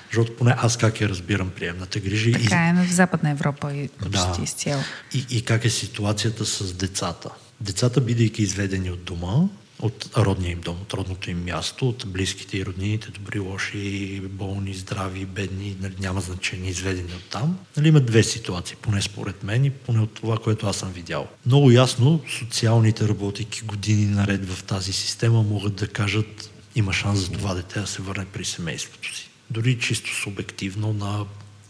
Защото 0.05 0.35
поне 0.35 0.55
аз 0.57 0.77
как 0.77 1.01
я 1.01 1.09
разбирам 1.09 1.49
приемната 1.49 1.99
грижа. 1.99 2.31
Така 2.31 2.73
и... 2.77 2.81
е 2.81 2.88
в 2.88 2.91
Западна 2.91 3.29
Европа 3.29 3.73
и 3.73 3.88
почти 3.88 4.38
да. 4.38 4.43
изцяло. 4.43 4.81
И, 5.13 5.25
и 5.29 5.45
как 5.45 5.65
е 5.65 5.69
ситуацията 5.69 6.45
с 6.45 6.73
децата. 6.73 7.29
Децата, 7.61 8.01
бидейки 8.01 8.41
изведени 8.41 8.91
от 8.91 9.03
дома, 9.03 9.47
от 9.81 10.09
родния 10.17 10.51
им 10.51 10.62
дом, 10.62 10.77
от 10.81 10.93
родното 10.93 11.31
им 11.31 11.43
място, 11.43 11.89
от 11.89 12.05
близките 12.07 12.57
и 12.57 12.65
роднините, 12.65 13.12
добри, 13.12 13.39
лоши, 13.39 14.21
болни, 14.29 14.74
здрави, 14.74 15.25
бедни, 15.25 15.75
нали, 15.81 15.93
няма 16.00 16.21
значение, 16.21 16.69
изведени 16.69 17.13
от 17.13 17.24
там. 17.29 17.57
Нали, 17.77 17.88
има 17.88 18.00
две 18.00 18.24
ситуации, 18.24 18.77
поне 18.81 19.01
според 19.01 19.43
мен 19.43 19.65
и 19.65 19.69
поне 19.69 20.00
от 20.00 20.13
това, 20.13 20.38
което 20.38 20.67
аз 20.67 20.77
съм 20.77 20.91
видял. 20.91 21.27
Много 21.45 21.71
ясно, 21.71 22.21
социалните 22.39 23.07
работейки 23.07 23.62
години 23.62 24.05
наред 24.05 24.50
в 24.50 24.63
тази 24.63 24.93
система 24.93 25.43
могат 25.43 25.75
да 25.75 25.88
кажат 25.88 26.51
има 26.75 26.93
шанс 26.93 27.19
за 27.19 27.31
това 27.31 27.53
дете 27.53 27.79
да 27.79 27.88
се 27.88 28.01
върне 28.01 28.25
при 28.25 28.45
семейството 28.45 29.15
си. 29.15 29.29
Дори 29.50 29.79
чисто 29.79 30.15
субективно 30.15 30.93
на 30.93 31.25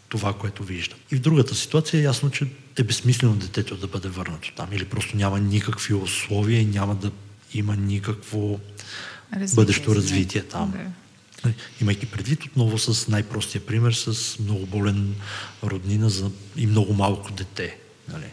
това, 0.09 0.33
което 0.33 0.63
вижда. 0.63 0.95
И 1.11 1.15
в 1.15 1.19
другата 1.19 1.55
ситуация 1.55 1.99
е 1.99 2.03
ясно, 2.03 2.31
че 2.31 2.47
е 2.79 2.83
безсмислено 2.83 3.35
детето 3.35 3.77
да 3.77 3.87
бъде 3.87 4.09
върнато 4.09 4.53
там 4.55 4.67
или 4.71 4.85
просто 4.85 5.17
няма 5.17 5.39
никакви 5.39 5.93
условия 5.93 6.61
и 6.61 6.65
няма 6.65 6.95
да 6.95 7.11
има 7.53 7.75
никакво 7.75 8.59
развитие, 9.33 9.55
бъдещо 9.55 9.95
развитие 9.95 10.43
там. 10.43 10.71
Да. 10.71 11.51
Имайки 11.81 12.05
предвид 12.05 12.43
отново 12.43 12.77
с 12.77 13.07
най-простия 13.07 13.65
пример, 13.65 13.91
с 13.91 14.39
много 14.39 14.65
болен 14.65 15.15
роднина 15.63 16.09
за 16.09 16.31
и 16.57 16.67
много 16.67 16.93
малко 16.93 17.31
дете. 17.31 17.77
Нали. 18.13 18.25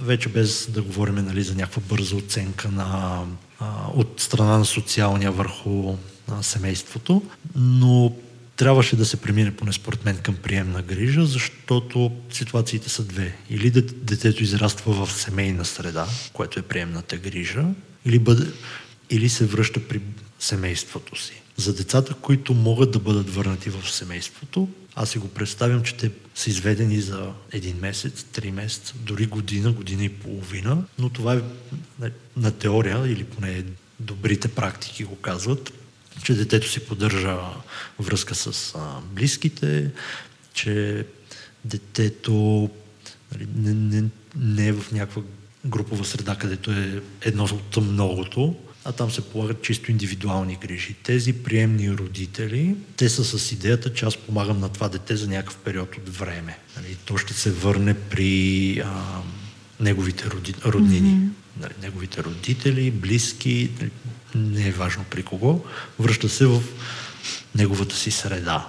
Вече 0.00 0.28
без 0.28 0.70
да 0.70 0.82
говорим 0.82 1.14
нали, 1.14 1.42
за 1.42 1.54
някаква 1.54 1.82
бърза 1.88 2.16
оценка 2.16 2.68
на, 2.68 3.22
а, 3.60 3.86
от 3.94 4.20
страна 4.20 4.58
на 4.58 4.64
социалния 4.64 5.32
върху 5.32 5.96
а, 6.28 6.42
семейството, 6.42 7.22
но 7.54 8.16
трябваше 8.56 8.96
да 8.96 9.06
се 9.06 9.16
премине 9.16 9.56
поне 9.56 9.72
според 9.72 10.04
мен 10.04 10.16
към 10.16 10.34
приемна 10.34 10.82
грижа, 10.82 11.26
защото 11.26 12.12
ситуациите 12.30 12.88
са 12.88 13.04
две. 13.04 13.36
Или 13.50 13.70
детето 13.70 14.42
израства 14.42 15.06
в 15.06 15.12
семейна 15.12 15.64
среда, 15.64 16.06
което 16.32 16.58
е 16.60 16.62
приемната 16.62 17.16
грижа, 17.16 17.64
или, 18.08 18.18
бъде, 18.18 18.46
или 19.10 19.28
се 19.28 19.46
връща 19.46 19.80
при 19.88 20.00
семейството 20.38 21.22
си. 21.22 21.42
За 21.56 21.74
децата, 21.74 22.14
които 22.14 22.54
могат 22.54 22.90
да 22.90 22.98
бъдат 22.98 23.34
върнати 23.34 23.70
в 23.70 23.90
семейството, 23.90 24.68
аз 24.94 25.10
си 25.10 25.18
го 25.18 25.28
представям, 25.28 25.82
че 25.82 25.94
те 25.94 26.10
са 26.34 26.50
изведени 26.50 27.00
за 27.00 27.32
един 27.52 27.76
месец, 27.80 28.24
три 28.32 28.50
месеца, 28.50 28.94
дори 28.96 29.26
година, 29.26 29.72
година 29.72 30.04
и 30.04 30.08
половина, 30.08 30.84
но 30.98 31.08
това 31.08 31.34
е 31.34 32.10
на 32.36 32.50
теория 32.50 33.06
или 33.06 33.24
поне 33.24 33.64
добрите 34.00 34.48
практики 34.48 35.04
го 35.04 35.16
казват, 35.16 35.72
че 36.22 36.34
детето 36.34 36.68
си 36.68 36.80
поддържа 36.80 37.38
връзка 37.98 38.34
с 38.34 38.74
близките, 39.12 39.90
че 40.54 41.06
детето 41.64 42.70
нали, 43.32 43.46
не, 43.54 43.74
не, 43.74 44.08
не 44.36 44.66
е 44.66 44.72
в 44.72 44.92
някаква 44.92 45.22
групова 45.66 46.04
среда, 46.04 46.36
където 46.36 46.70
е 46.70 47.02
едно 47.22 47.44
от 47.44 47.76
многото, 47.76 48.56
а 48.84 48.92
там 48.92 49.10
се 49.10 49.20
полагат 49.20 49.62
чисто 49.62 49.90
индивидуални 49.90 50.58
грижи. 50.62 50.94
Тези 51.02 51.32
приемни 51.32 51.92
родители, 51.92 52.76
те 52.96 53.08
са 53.08 53.24
с 53.24 53.52
идеята, 53.52 53.92
че 53.92 54.06
аз 54.06 54.16
помагам 54.16 54.60
на 54.60 54.68
това 54.68 54.88
дете 54.88 55.16
за 55.16 55.28
някакъв 55.28 55.56
период 55.56 55.96
от 55.96 56.16
време. 56.16 56.58
Нали, 56.76 56.96
то 57.04 57.16
ще 57.16 57.34
се 57.34 57.50
върне 57.50 57.94
при 57.94 58.82
а, 58.84 59.22
неговите 59.80 60.30
роди, 60.30 60.54
роднини. 60.64 61.10
Mm-hmm. 61.10 61.60
Нали, 61.60 61.72
неговите 61.82 62.24
родители, 62.24 62.90
близки, 62.90 63.70
нали, 63.80 63.90
не 64.34 64.68
е 64.68 64.72
важно 64.72 65.04
при 65.10 65.22
кого, 65.22 65.64
връща 65.98 66.28
се 66.28 66.46
в 66.46 66.62
неговата 67.54 67.96
си 67.96 68.10
среда. 68.10 68.68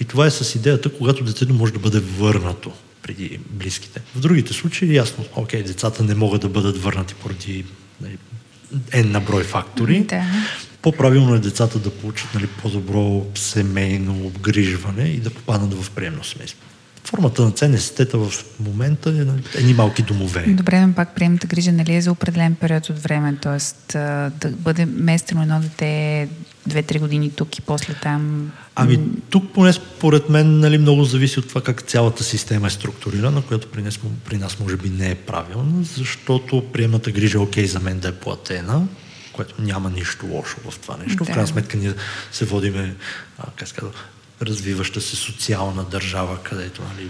И 0.00 0.04
това 0.04 0.26
е 0.26 0.30
с 0.30 0.54
идеята, 0.54 0.92
когато 0.92 1.24
детето 1.24 1.54
може 1.54 1.72
да 1.72 1.78
бъде 1.78 2.00
върнато 2.00 2.72
преди 3.10 3.38
близките. 3.50 4.00
В 4.14 4.20
другите 4.20 4.54
случаи, 4.54 4.94
ясно, 4.94 5.24
окей, 5.36 5.62
децата 5.62 6.04
не 6.04 6.14
могат 6.14 6.40
да 6.40 6.48
бъдат 6.48 6.82
върнати 6.82 7.14
поради 7.14 7.64
нали, 8.00 8.18
N 8.90 9.04
на 9.04 9.20
брой 9.20 9.44
фактори. 9.44 10.00
Да. 10.00 10.24
По-правилно 10.82 11.34
е 11.34 11.38
децата 11.38 11.78
да 11.78 11.90
получат 11.90 12.34
нали, 12.34 12.46
по-добро 12.46 13.26
семейно 13.34 14.26
обгрижване 14.26 15.02
и 15.02 15.20
да 15.20 15.30
попаднат 15.30 15.74
в 15.74 15.90
приемно 15.90 16.24
семейство. 16.24 16.60
Формата 17.04 17.42
на 17.42 17.52
ЦНСТ 17.52 18.12
в 18.12 18.32
момента 18.60 19.10
е 19.10 19.12
нали, 19.12 19.42
едни 19.54 19.74
малки 19.74 20.02
домове. 20.02 20.44
Добре, 20.48 20.86
но 20.86 20.92
пак 20.92 21.14
приемната 21.14 21.46
грижа 21.46 21.72
нали, 21.72 21.94
е 21.94 22.02
за 22.02 22.12
определен 22.12 22.54
период 22.54 22.88
от 22.90 22.98
време, 22.98 23.36
т.е. 23.42 23.98
да 24.30 24.48
бъде 24.48 24.86
местено 24.86 25.42
едно 25.42 25.60
дете 25.60 26.28
2-3 26.68 26.98
години 26.98 27.30
тук 27.30 27.58
и 27.58 27.60
после 27.60 27.94
там. 27.94 28.52
Ами 28.74 28.98
тук 29.30 29.52
поне 29.54 29.72
според 29.72 30.28
мен 30.28 30.60
нали, 30.60 30.78
много 30.78 31.04
зависи 31.04 31.38
от 31.38 31.48
това 31.48 31.60
как 31.60 31.82
цялата 31.82 32.24
система 32.24 32.66
е 32.66 32.70
структурирана, 32.70 33.42
която 33.42 33.68
при 33.68 33.82
нас, 33.82 33.98
при 34.24 34.36
нас 34.36 34.60
може 34.60 34.76
би 34.76 34.90
не 34.90 35.10
е 35.10 35.14
правилна, 35.14 35.84
защото 35.84 36.64
приемната 36.72 37.10
грижа 37.10 37.38
е 37.38 37.40
окей 37.40 37.66
за 37.66 37.80
мен 37.80 37.98
да 37.98 38.08
е 38.08 38.12
платена, 38.12 38.86
което 39.32 39.62
няма 39.62 39.90
нищо 39.90 40.26
лошо 40.26 40.56
в 40.70 40.78
това 40.78 40.96
нещо. 40.96 41.16
Да. 41.16 41.24
В 41.24 41.34
крайна 41.34 41.46
сметка 41.46 41.76
ние 41.76 41.94
се 42.32 42.44
водиме, 42.44 42.94
а, 43.38 43.44
как 43.56 43.68
се 43.68 43.74
казва, 43.74 43.92
развиваща 44.42 45.00
се 45.00 45.16
социална 45.16 45.84
държава, 45.84 46.38
където 46.42 46.82
нали, 46.82 47.08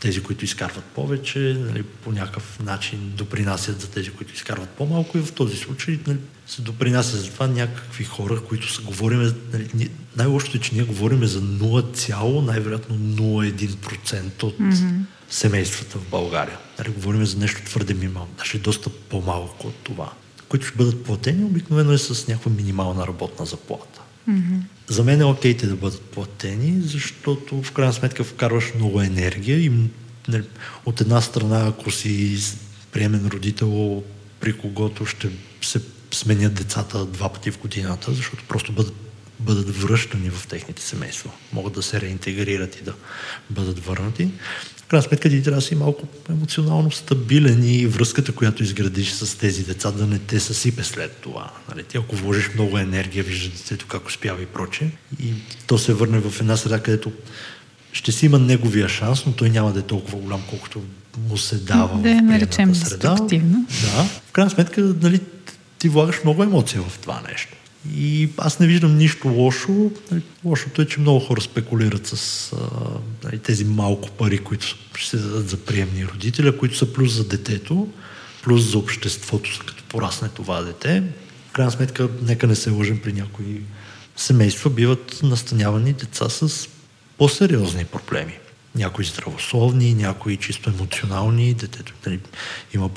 тези, 0.00 0.22
които 0.22 0.44
изкарват 0.44 0.84
повече, 0.84 1.38
нали, 1.38 1.82
по 1.82 2.12
някакъв 2.12 2.60
начин 2.60 3.12
допринасят 3.16 3.80
за 3.80 3.90
тези, 3.90 4.10
които 4.10 4.34
изкарват 4.34 4.68
по-малко 4.68 5.18
и 5.18 5.22
в 5.22 5.32
този 5.32 5.56
случай 5.56 5.98
нали, 6.06 6.18
се 6.52 6.62
допринася 6.62 7.16
за 7.16 7.30
това 7.30 7.46
някакви 7.46 8.04
хора, 8.04 8.40
които 8.48 8.72
са 8.72 8.82
говорим, 8.82 9.34
нали, 9.52 9.90
най-лошото 10.16 10.56
е, 10.56 10.60
че 10.60 10.74
ние 10.74 10.84
говорим 10.84 11.24
за 11.24 11.42
0, 11.42 12.40
най-вероятно 12.40 12.96
0,1% 12.96 14.42
от 14.42 14.58
mm-hmm. 14.58 15.00
семействата 15.30 15.98
в 15.98 16.10
България. 16.10 16.58
Нали, 16.78 16.90
говорим 16.90 17.24
за 17.24 17.38
нещо 17.38 17.64
твърде 17.64 17.94
минимално, 17.94 18.28
даже 18.38 18.58
доста 18.58 18.90
по-малко 18.90 19.66
от 19.66 19.74
това, 19.74 20.12
които 20.48 20.66
ще 20.66 20.76
бъдат 20.76 21.04
платени 21.04 21.44
обикновено 21.44 21.92
е 21.92 21.98
с 21.98 22.28
някаква 22.28 22.52
минимална 22.52 23.06
работна 23.06 23.46
заплата. 23.46 24.00
Mm-hmm. 24.28 24.60
За 24.88 25.04
мен 25.04 25.20
е 25.20 25.24
окей 25.24 25.56
те 25.56 25.66
да 25.66 25.76
бъдат 25.76 26.00
платени, 26.00 26.80
защото 26.80 27.62
в 27.62 27.72
крайна 27.72 27.92
сметка 27.92 28.24
вкарваш 28.24 28.72
много 28.76 29.00
енергия 29.00 29.58
и 29.58 29.72
нали, 30.28 30.44
от 30.86 31.00
една 31.00 31.20
страна, 31.20 31.66
ако 31.66 31.90
си 31.90 32.38
приемен 32.92 33.26
родител, 33.26 34.02
при 34.40 34.52
когото 34.52 35.06
ще 35.06 35.30
се 35.62 35.80
сменят 36.14 36.54
децата 36.54 37.04
два 37.06 37.28
пъти 37.28 37.50
в 37.50 37.58
годината, 37.58 38.12
защото 38.12 38.44
просто 38.48 38.72
бъдат, 38.72 38.94
бъдат 39.40 39.76
връщани 39.76 40.30
в 40.30 40.46
техните 40.46 40.82
семейства. 40.82 41.30
Могат 41.52 41.72
да 41.72 41.82
се 41.82 42.00
реинтегрират 42.00 42.80
и 42.80 42.84
да 42.84 42.94
бъдат 43.50 43.78
върнати 43.78 44.30
крайна 44.92 45.02
сметка 45.02 45.28
ти 45.28 45.42
трябва 45.42 45.60
да 45.60 45.66
си 45.66 45.74
малко 45.74 46.06
емоционално 46.30 46.90
стабилен 46.90 47.64
и 47.64 47.86
връзката, 47.86 48.32
която 48.32 48.62
изградиш 48.62 49.10
с 49.10 49.38
тези 49.38 49.64
деца, 49.64 49.90
да 49.90 50.06
не 50.06 50.18
те 50.18 50.40
съсипе 50.40 50.84
след 50.84 51.16
това. 51.16 51.50
Нали? 51.68 51.84
Ти 51.84 51.96
ако 51.96 52.16
вложиш 52.16 52.50
много 52.54 52.78
енергия, 52.78 53.24
виждаш 53.24 53.48
детето 53.48 53.86
как 53.86 54.06
успява 54.06 54.42
и 54.42 54.46
проче, 54.46 54.90
и 55.22 55.32
то 55.66 55.78
се 55.78 55.94
върне 55.94 56.18
в 56.18 56.40
една 56.40 56.56
среда, 56.56 56.80
където 56.80 57.12
ще 57.92 58.12
си 58.12 58.26
има 58.26 58.38
неговия 58.38 58.88
шанс, 58.88 59.26
но 59.26 59.32
той 59.32 59.50
няма 59.50 59.72
да 59.72 59.80
е 59.80 59.82
толкова 59.82 60.18
голям, 60.18 60.42
колкото 60.50 60.82
му 61.28 61.36
се 61.36 61.56
дава 61.56 61.98
да 61.98 62.14
в 62.14 62.22
наречем 62.22 62.74
среда. 62.74 63.14
Да, 63.14 64.04
в 64.28 64.32
крайна 64.32 64.50
сметка 64.50 64.94
нали, 65.02 65.20
ти 65.82 65.88
влагаш 65.88 66.24
много 66.24 66.42
емоция 66.42 66.82
в 66.82 66.98
това 66.98 67.22
нещо. 67.28 67.56
И 67.96 68.28
аз 68.38 68.58
не 68.58 68.66
виждам 68.66 68.96
нищо 68.96 69.28
лошо. 69.28 69.90
Нали, 70.10 70.22
лошото 70.44 70.82
е, 70.82 70.86
че 70.86 71.00
много 71.00 71.20
хора 71.20 71.40
спекулират 71.40 72.06
с 72.06 72.52
а, 72.52 72.56
нали, 73.24 73.38
тези 73.38 73.64
малко 73.64 74.10
пари, 74.10 74.38
които 74.38 74.66
ще 74.94 75.10
се 75.10 75.16
дадат 75.16 75.48
за 75.48 75.56
приемни 75.56 76.06
родители, 76.06 76.58
които 76.58 76.76
са 76.76 76.92
плюс 76.92 77.12
за 77.12 77.28
детето, 77.28 77.88
плюс 78.42 78.70
за 78.70 78.78
обществото, 78.78 79.50
като 79.66 79.84
порасне 79.88 80.28
това 80.28 80.62
дете. 80.62 81.02
В 81.48 81.52
крайна 81.52 81.72
сметка, 81.72 82.08
нека 82.22 82.46
не 82.46 82.54
се 82.54 82.70
лъжим 82.70 83.00
при 83.00 83.12
някои 83.12 83.60
семейства, 84.16 84.70
биват 84.70 85.20
настанявани 85.22 85.92
деца 85.92 86.28
с 86.28 86.68
по-сериозни 87.18 87.84
проблеми. 87.84 88.38
Някои 88.74 89.04
здравословни, 89.04 89.94
някои 89.94 90.36
чисто 90.36 90.70
емоционални. 90.70 91.54
Детето 91.54 91.92
нали, 92.06 92.20
има 92.74 92.90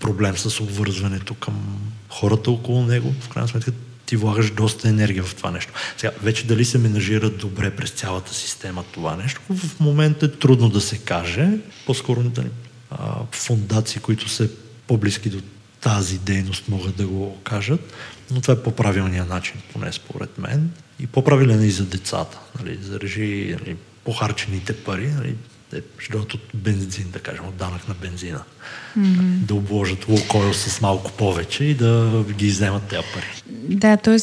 проблем 0.00 0.36
с 0.36 0.60
обвързването 0.60 1.34
към 1.34 1.80
хората 2.08 2.50
около 2.50 2.82
него. 2.82 3.14
В 3.20 3.28
крайна 3.28 3.48
сметка 3.48 3.72
ти 4.06 4.16
влагаш 4.16 4.50
доста 4.50 4.88
енергия 4.88 5.24
в 5.24 5.34
това 5.34 5.50
нещо. 5.50 5.72
Сега, 5.96 6.12
вече 6.22 6.46
дали 6.46 6.64
се 6.64 6.78
менажира 6.78 7.30
добре 7.30 7.70
през 7.70 7.90
цялата 7.90 8.34
система 8.34 8.84
това 8.92 9.16
нещо, 9.16 9.40
в 9.50 9.80
момента 9.80 10.26
е 10.26 10.28
трудно 10.28 10.68
да 10.68 10.80
се 10.80 10.98
каже. 10.98 11.48
По-скоро 11.86 12.22
дали, 12.22 12.48
фундации, 13.32 14.00
които 14.00 14.28
са 14.28 14.48
по-близки 14.86 15.30
до 15.30 15.40
тази 15.80 16.18
дейност 16.18 16.68
могат 16.68 16.96
да 16.96 17.06
го 17.06 17.38
кажат, 17.44 17.92
но 18.30 18.40
това 18.40 18.54
е 18.54 18.62
по-правилният 18.62 19.28
начин, 19.28 19.54
поне 19.72 19.92
според 19.92 20.38
мен. 20.38 20.70
И 21.00 21.06
по-правилен 21.06 21.62
е 21.62 21.66
и 21.66 21.70
за 21.70 21.84
децата. 21.84 22.38
Нали, 22.60 22.78
за 22.82 23.00
режи 23.00 23.56
нали, 23.60 23.76
похарчените 24.04 24.76
пари. 24.76 25.06
Нали, 25.06 25.36
Те 25.70 25.82
ще 25.98 26.16
от 26.16 26.36
бензин, 26.54 27.10
да 27.10 27.18
кажем, 27.18 27.44
от 27.44 27.56
данък 27.56 27.88
на 27.88 27.94
бензина. 27.94 28.42
Mm-hmm. 28.98 29.38
Да 29.38 29.54
обложат 29.54 30.08
лукойл 30.08 30.54
с 30.54 30.80
малко 30.80 31.12
повече 31.12 31.64
и 31.64 31.74
да 31.74 32.24
ги 32.32 32.48
вземат 32.48 32.82
тези 32.82 33.02
пари. 33.14 33.42
Да, 33.68 33.96
т.е. 33.96 34.18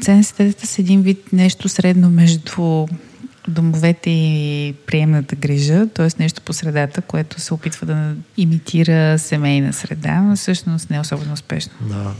ценностите 0.00 0.66
са 0.66 0.82
един 0.82 1.02
вид 1.02 1.32
нещо 1.32 1.68
средно 1.68 2.10
между 2.10 2.86
домовете 3.48 4.10
и 4.10 4.74
приемната 4.86 5.36
грижа, 5.36 5.86
т.е. 5.94 6.08
нещо 6.18 6.42
по 6.42 6.52
средата, 6.52 7.02
което 7.02 7.40
се 7.40 7.54
опитва 7.54 7.86
да 7.86 8.14
имитира 8.36 9.18
семейна 9.18 9.72
среда, 9.72 10.20
но 10.20 10.36
всъщност 10.36 10.90
не 10.90 10.96
е 10.96 11.00
особено 11.00 11.32
успешно. 11.32 11.72
Да. 11.80 12.12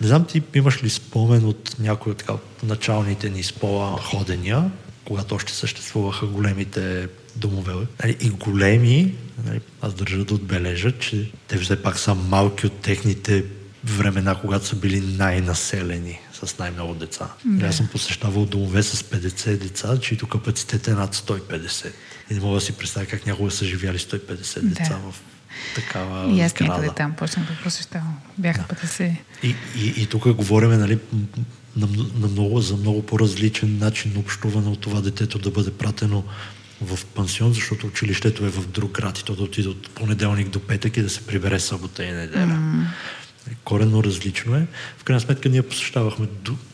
Не 0.00 0.08
знам 0.08 0.24
ти 0.24 0.42
имаш 0.54 0.84
ли 0.84 0.90
спомен 0.90 1.44
от 1.44 1.76
някои 1.78 2.12
от 2.12 2.62
началните 2.62 3.30
ни 3.30 3.42
спола 3.42 3.98
ходения, 4.00 4.70
когато 5.08 5.34
още 5.34 5.52
съществуваха 5.52 6.26
големите 6.26 7.08
домове. 7.36 7.72
Нали, 8.02 8.16
и 8.20 8.30
големи, 8.30 9.14
нали, 9.44 9.60
аз 9.82 9.94
държа 9.94 10.24
да 10.24 10.34
отбележа, 10.34 10.98
че 10.98 11.30
те 11.48 11.58
все 11.58 11.82
пак 11.82 11.98
са 11.98 12.14
малки 12.14 12.66
от 12.66 12.80
техните 12.80 13.44
времена, 13.84 14.34
когато 14.34 14.66
са 14.66 14.76
били 14.76 15.00
най-населени 15.00 16.20
с 16.32 16.58
най-много 16.58 16.94
деца. 16.94 17.28
Да. 17.44 17.66
Аз 17.66 17.76
съм 17.76 17.86
посещавал 17.86 18.46
домове 18.46 18.82
с 18.82 19.02
50 19.02 19.56
деца, 19.56 20.00
чието 20.00 20.26
капацитет 20.26 20.88
е 20.88 20.92
над 20.92 21.16
150. 21.16 21.92
И 22.30 22.34
не 22.34 22.40
мога 22.40 22.54
да 22.54 22.60
си 22.60 22.72
представя 22.72 23.06
как 23.06 23.26
някога 23.26 23.50
са 23.50 23.64
живяли 23.64 23.98
150 23.98 24.60
да. 24.60 24.68
деца 24.68 24.98
в 25.10 25.14
такава 25.74 26.32
И 26.32 26.40
аз 26.40 26.60
някъде 26.60 26.90
там 26.96 27.14
почнах 27.16 27.46
да 27.46 27.62
посещавам. 27.62 28.18
Бяха 28.38 28.64
да. 28.68 28.74
50. 28.74 29.16
И, 29.42 29.54
и, 29.76 30.02
и 30.02 30.06
тук 30.06 30.32
говорим 30.32 30.70
нали, 30.70 30.98
на, 31.78 31.88
на 32.20 32.28
много, 32.28 32.60
за 32.60 32.76
много 32.76 33.02
по-различен 33.02 33.78
начин 33.78 34.12
на 34.14 34.20
общуване 34.20 34.68
от 34.68 34.80
това 34.80 35.00
детето 35.00 35.38
да 35.38 35.50
бъде 35.50 35.70
пратено 35.70 36.24
в 36.82 37.06
пансион, 37.06 37.52
защото 37.52 37.86
училището 37.86 38.44
е 38.44 38.48
в 38.48 38.68
друг 38.68 38.92
град 38.92 39.18
и 39.18 39.24
то 39.24 39.34
да 39.34 39.42
отиде 39.42 39.68
от 39.68 39.90
понеделник 39.90 40.48
до 40.48 40.60
петък 40.60 40.96
и 40.96 41.02
да 41.02 41.10
се 41.10 41.26
прибере 41.26 41.60
събота 41.60 42.04
и 42.04 42.12
неделя. 42.12 42.46
Mm. 42.46 42.84
Коренно 43.64 44.04
различно 44.04 44.56
е. 44.56 44.66
В 44.98 45.04
крайна 45.04 45.20
сметка 45.20 45.48
ние 45.48 45.62
посещавахме 45.62 46.26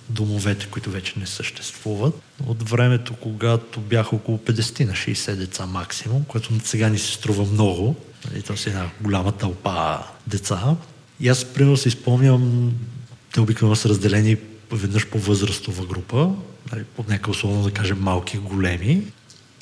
домовете, 0.08 0.66
които 0.66 0.90
вече 0.90 1.14
не 1.16 1.26
съществуват. 1.26 2.22
От 2.46 2.70
времето, 2.70 3.14
когато 3.14 3.80
бяха 3.80 4.16
около 4.16 4.38
50 4.38 4.84
на 4.84 4.92
60 4.92 5.34
деца 5.34 5.66
максимум, 5.66 6.24
което 6.24 6.60
сега 6.64 6.88
ни 6.88 6.98
се 6.98 7.12
струва 7.12 7.44
много. 7.44 7.96
И 8.24 8.32
нали, 8.32 8.42
то 8.42 8.56
си 8.56 8.68
една 8.68 8.90
голяма 9.00 9.32
тълпа 9.32 9.98
деца. 10.26 10.76
И 11.20 11.28
аз, 11.28 11.44
примерно, 11.44 11.76
си 11.76 11.88
изпомням, 11.88 12.72
те 13.32 13.40
обикновено 13.40 13.76
са 13.76 13.88
разделени 13.88 14.36
веднъж 14.72 15.06
по 15.06 15.18
възрастова 15.18 15.86
група, 15.86 16.30
нали, 16.72 16.84
под 16.96 17.08
нека 17.08 17.30
условно 17.30 17.62
да 17.62 17.70
кажем 17.70 17.98
малки, 18.00 18.38
големи. 18.38 19.02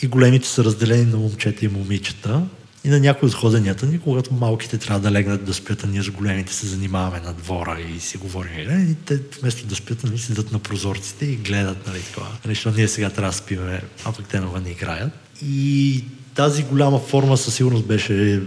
И 0.02 0.06
големите 0.06 0.48
са 0.48 0.64
разделени 0.64 1.04
на 1.04 1.16
момчета 1.16 1.64
и 1.64 1.68
момичета. 1.68 2.42
И 2.84 2.88
на 2.88 3.00
някои 3.00 3.28
от 3.28 3.34
ходенията 3.34 3.86
ни, 3.86 4.00
когато 4.00 4.34
малките 4.34 4.78
трябва 4.78 5.00
да 5.00 5.12
легнат 5.12 5.44
да 5.44 5.54
спят, 5.54 5.84
а 5.84 5.86
ние 5.86 6.02
с 6.02 6.10
големите 6.10 6.52
се 6.52 6.66
занимаваме 6.66 7.20
на 7.20 7.32
двора 7.32 7.78
и 7.96 8.00
си 8.00 8.16
говорим. 8.16 8.90
И 8.90 8.94
те 8.94 9.20
вместо 9.40 9.66
да 9.66 9.74
спят, 9.74 10.04
нали, 10.04 10.18
седат 10.18 10.52
на 10.52 10.58
прозорците 10.58 11.26
и 11.26 11.36
гледат 11.36 11.86
нали, 11.86 12.00
това. 12.14 12.28
Нещо 12.46 12.70
ние 12.76 12.88
сега 12.88 13.10
трябва 13.10 13.30
да 13.30 13.36
спиме, 13.36 13.82
а 14.04 14.12
пък 14.12 14.28
те 14.28 14.40
навън 14.40 14.66
играят. 14.66 15.12
И 15.44 16.04
тази 16.34 16.62
голяма 16.62 16.98
форма 16.98 17.36
със 17.36 17.54
сигурност 17.54 17.86
беше 17.86 18.42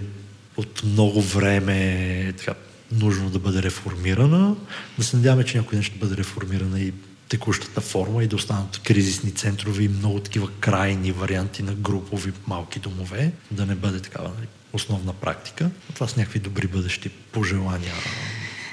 от 0.57 0.83
много 0.85 1.21
време 1.21 2.33
така, 2.37 2.53
нужно 2.99 3.29
да 3.29 3.39
бъде 3.39 3.63
реформирана. 3.63 4.55
Да 4.97 5.03
се 5.03 5.15
надяваме, 5.15 5.43
че 5.43 5.57
някой 5.57 5.75
ден 5.75 5.83
ще 5.83 5.97
бъде 5.97 6.17
реформирана 6.17 6.79
и 6.79 6.93
текущата 7.29 7.81
форма 7.81 8.23
и 8.23 8.27
да 8.27 8.35
останат 8.35 8.81
кризисни 8.83 9.31
центрове 9.31 9.83
и 9.83 9.87
много 9.87 10.19
такива 10.19 10.49
крайни 10.59 11.11
варианти 11.11 11.63
на 11.63 11.73
групови 11.73 12.31
малки 12.47 12.79
домове, 12.79 13.31
да 13.51 13.65
не 13.65 13.75
бъде 13.75 13.99
такава 13.99 14.29
нали, 14.37 14.47
основна 14.73 15.13
практика. 15.13 15.69
Това 15.93 16.07
са 16.07 16.19
някакви 16.19 16.39
добри 16.39 16.67
бъдещи 16.67 17.09
пожелания. 17.09 17.93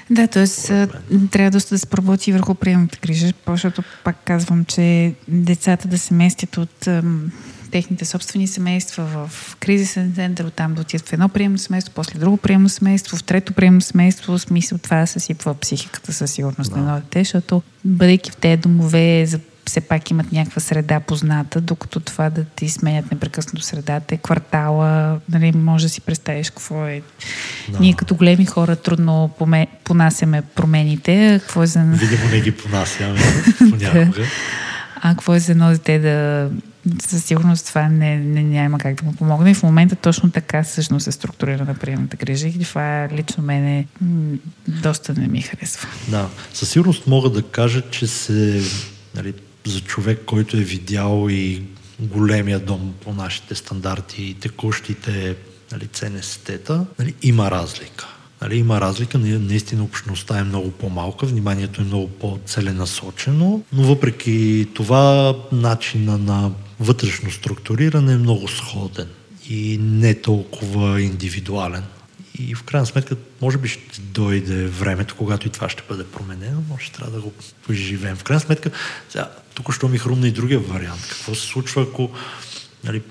Да, 0.09 0.27
т.е. 0.27 0.47
трябва 1.31 1.51
доста 1.51 1.75
да 1.75 1.79
се 1.79 1.85
проработи 1.85 2.31
върху 2.31 2.55
приемната 2.55 2.97
грижа, 3.01 3.33
защото 3.47 3.83
пак 4.03 4.17
казвам, 4.25 4.65
че 4.65 5.13
децата 5.27 5.87
да 5.87 5.97
се 5.97 6.13
местят 6.13 6.57
от 6.57 6.87
техните 7.73 8.05
собствени 8.05 8.47
семейства 8.47 9.03
в 9.03 9.55
кризисен 9.59 10.13
център, 10.15 10.45
оттам 10.45 10.73
да 10.73 10.81
отидат 10.81 11.09
в 11.09 11.13
едно 11.13 11.29
приемно 11.29 11.57
семейство, 11.57 11.93
после 11.95 12.19
друго 12.19 12.37
приемно 12.37 12.69
семейство, 12.69 13.17
в 13.17 13.23
трето 13.23 13.53
приемно 13.53 13.81
семейство, 13.81 14.37
в 14.37 14.41
смисъл 14.41 14.77
това 14.77 14.99
да 14.99 15.07
съсипва 15.07 15.53
психиката 15.53 16.13
със 16.13 16.31
сигурност 16.31 16.71
да. 16.71 16.77
на 16.77 16.83
едно 16.83 17.01
дете, 17.01 17.19
защото 17.19 17.61
бъдейки 17.85 18.31
в 18.31 18.35
тези 18.35 18.61
домове 18.61 19.25
за 19.25 19.39
все 19.65 19.81
пак 19.81 20.11
имат 20.11 20.31
някаква 20.31 20.61
среда 20.61 20.99
позната, 20.99 21.61
докато 21.61 21.99
това 21.99 22.29
да 22.29 22.43
ти 22.43 22.69
сменят 22.69 23.11
непрекъснато 23.11 23.61
средата 23.61 24.15
е 24.15 24.17
квартала, 24.17 25.19
нали, 25.29 25.51
може 25.51 25.85
да 25.85 25.89
си 25.89 26.01
представиш 26.01 26.49
какво 26.49 26.87
е. 26.87 27.01
Да. 27.69 27.79
Ние 27.79 27.93
като 27.93 28.15
големи 28.15 28.45
хора 28.45 28.75
трудно 28.75 29.31
поме, 29.39 29.67
понасяме 29.83 30.41
промените. 30.41 31.39
Какво 31.41 31.63
е 31.63 31.67
за... 31.67 31.79
Видимо 31.79 32.29
не 32.31 32.41
ги 32.41 32.51
понасяме 32.51 33.19
понякога. 33.57 34.25
А 34.95 35.09
какво 35.09 35.33
е 35.35 35.39
за 35.39 35.51
едно 35.51 35.69
дете 35.69 35.99
да 35.99 36.49
със 37.01 37.25
сигурност 37.25 37.67
това 37.67 37.89
не, 37.89 38.17
не, 38.17 38.43
няма 38.43 38.77
как 38.77 38.95
да 38.95 39.05
му 39.05 39.13
помогне. 39.15 39.51
И 39.51 39.53
в 39.53 39.63
момента 39.63 39.95
точно 39.95 40.31
така 40.31 40.63
всъщност 40.63 41.07
е 41.07 41.11
структурирана 41.11 41.75
приемната 41.75 42.17
грижа 42.17 42.47
и 42.47 42.59
това 42.59 43.07
лично 43.11 43.43
мене 43.43 43.87
доста 44.67 45.13
не 45.13 45.27
ми 45.27 45.41
харесва. 45.41 45.87
Да, 46.07 46.29
със 46.53 46.69
сигурност 46.69 47.07
мога 47.07 47.29
да 47.29 47.43
кажа, 47.43 47.81
че 47.91 48.07
се 48.07 48.61
нали, 49.15 49.33
за 49.65 49.81
човек, 49.81 50.21
който 50.25 50.57
е 50.57 50.59
видял 50.59 51.27
и 51.29 51.63
големия 51.99 52.59
дом 52.59 52.93
по 53.03 53.13
нашите 53.13 53.55
стандарти 53.55 54.23
и 54.23 54.33
текущите 54.33 55.35
нали, 55.71 55.87
ЦНСТ-та, 55.87 56.85
нали, 56.99 57.13
има 57.21 57.51
разлика. 57.51 58.07
Нали, 58.41 58.57
има 58.57 58.81
разлика, 58.81 59.17
наистина 59.17 59.83
общността 59.83 60.39
е 60.39 60.43
много 60.43 60.71
по-малка, 60.71 61.25
вниманието 61.25 61.81
е 61.81 61.85
много 61.85 62.07
по-целенасочено, 62.07 63.63
но 63.73 63.83
въпреки 63.83 64.67
това 64.73 65.35
начина 65.51 66.17
на 66.17 66.51
вътрешно 66.79 67.31
структуриране 67.31 68.13
е 68.13 68.17
много 68.17 68.47
сходен 68.47 69.07
и 69.49 69.77
не 69.81 70.21
толкова 70.21 71.01
индивидуален. 71.01 71.83
И 72.39 72.55
в 72.55 72.63
крайна 72.63 72.85
сметка, 72.85 73.15
може 73.41 73.57
би 73.57 73.67
ще 73.67 74.01
дойде 74.01 74.65
времето, 74.65 75.15
когато 75.15 75.47
и 75.47 75.49
това 75.49 75.69
ще 75.69 75.83
бъде 75.89 76.03
променено, 76.03 76.63
но 76.69 76.77
ще 76.77 76.91
трябва 76.97 77.11
да 77.11 77.21
го 77.21 77.33
поживеем. 77.67 78.15
В 78.15 78.23
крайна 78.23 78.39
сметка, 78.39 78.71
сега, 79.09 79.31
тук 79.53 79.73
що 79.73 79.87
ми 79.87 79.97
хрумна 79.97 80.27
и 80.27 80.31
другия 80.31 80.59
вариант. 80.59 81.07
Какво 81.09 81.35
се 81.35 81.47
случва, 81.47 81.81
ако 81.81 82.09
нали, 82.83 83.01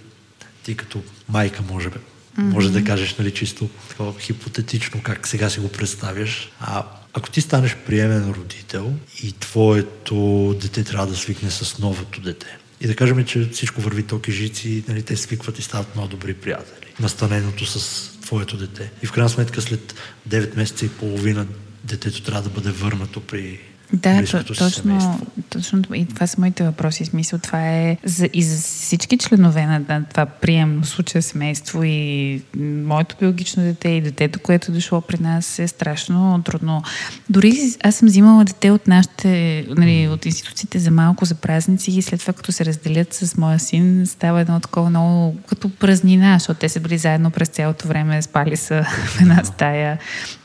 ти 0.63 0.77
като 0.77 1.03
майка, 1.29 1.63
може 1.63 1.91
би, 1.91 1.99
Mm-hmm. 2.39 2.43
Може 2.43 2.71
да 2.71 2.85
кажеш, 2.85 3.17
нали, 3.17 3.31
чисто 3.31 3.69
такова 3.89 4.21
хипотетично, 4.21 5.01
как 5.03 5.29
сега 5.29 5.51
си 5.51 5.61
го 5.61 5.69
представяш. 5.69 6.51
А 6.61 6.85
ако 7.15 7.31
ти 7.31 7.41
станеш 7.41 7.77
приемен 7.87 8.31
родител 8.31 8.93
и 9.23 9.33
твоето 9.33 10.57
дете 10.61 10.85
трябва 10.85 11.07
да 11.07 11.17
свикне 11.17 11.51
с 11.51 11.79
новото 11.79 12.21
дете, 12.21 12.59
и 12.83 12.87
да 12.87 12.97
кажем, 12.97 13.25
че 13.25 13.49
всичко 13.53 13.81
върви 13.81 14.03
токи 14.03 14.33
жици, 14.33 14.85
нали, 14.89 15.03
те 15.03 15.17
свикват 15.17 15.59
и 15.59 15.63
стават 15.63 15.95
много 15.95 16.09
добри 16.09 16.35
приятели. 16.35 16.87
Настаненото 17.01 17.67
с 17.67 18.11
твоето 18.21 18.57
дете. 18.57 18.91
И 19.03 19.07
в 19.07 19.13
крайна 19.13 19.29
сметка 19.29 19.63
след 19.63 19.95
9 20.29 20.57
месеца 20.57 20.87
и 20.87 20.89
половина 20.89 21.47
детето 21.85 22.23
трябва 22.23 22.43
да 22.43 22.51
бъде 22.51 22.71
върнато 22.71 23.21
при 23.21 23.61
да, 23.93 24.25
точно, 24.25 25.21
точно. 25.51 25.83
И 25.95 26.07
това 26.07 26.27
са 26.27 26.41
моите 26.41 26.65
въпроси. 26.65 27.05
Смисъл, 27.05 27.39
това 27.39 27.69
е 27.69 27.97
за, 28.05 28.29
и 28.33 28.43
за 28.43 28.63
всички 28.63 29.19
членове 29.19 29.67
на, 29.67 29.81
на 29.89 30.05
това 30.05 30.27
приемно 30.27 30.85
случая 30.85 31.23
семейство 31.23 31.85
и 31.85 32.43
моето 32.87 33.17
биологично 33.21 33.63
дете 33.63 33.89
и 33.89 34.01
детето, 34.01 34.39
което 34.41 34.71
е 34.71 34.75
дошло 34.75 35.01
при 35.01 35.19
нас 35.19 35.59
е 35.59 35.69
страшно 35.69 36.43
трудно. 36.45 36.83
Дори 37.31 37.53
аз 37.83 37.95
съм 37.95 38.09
взимала 38.09 38.45
дете 38.45 38.71
от 38.71 38.89
нашите, 38.89 39.67
нали, 39.69 40.09
от 40.09 40.27
институциите 40.27 40.79
за 40.79 40.91
малко 40.91 41.25
за 41.25 41.35
празници 41.35 41.91
и 41.91 42.03
след 42.03 42.21
това 42.21 42.33
като 42.33 42.53
се 42.53 42.65
разделят 42.65 43.15
с 43.15 43.37
моя 43.37 43.59
син, 43.59 44.07
става 44.07 44.41
едно 44.41 44.61
такова 44.61 44.91
много 44.91 45.37
като 45.47 45.69
празнина, 45.69 46.35
защото 46.39 46.61
те 46.61 46.69
са 46.69 46.81
били 46.81 46.99
заедно 46.99 47.31
през 47.31 47.49
цялото 47.49 47.89
време, 47.89 48.23
спали 48.23 48.57
са 48.57 48.85
в 49.07 49.21
една 49.21 49.45
стая, 49.45 49.99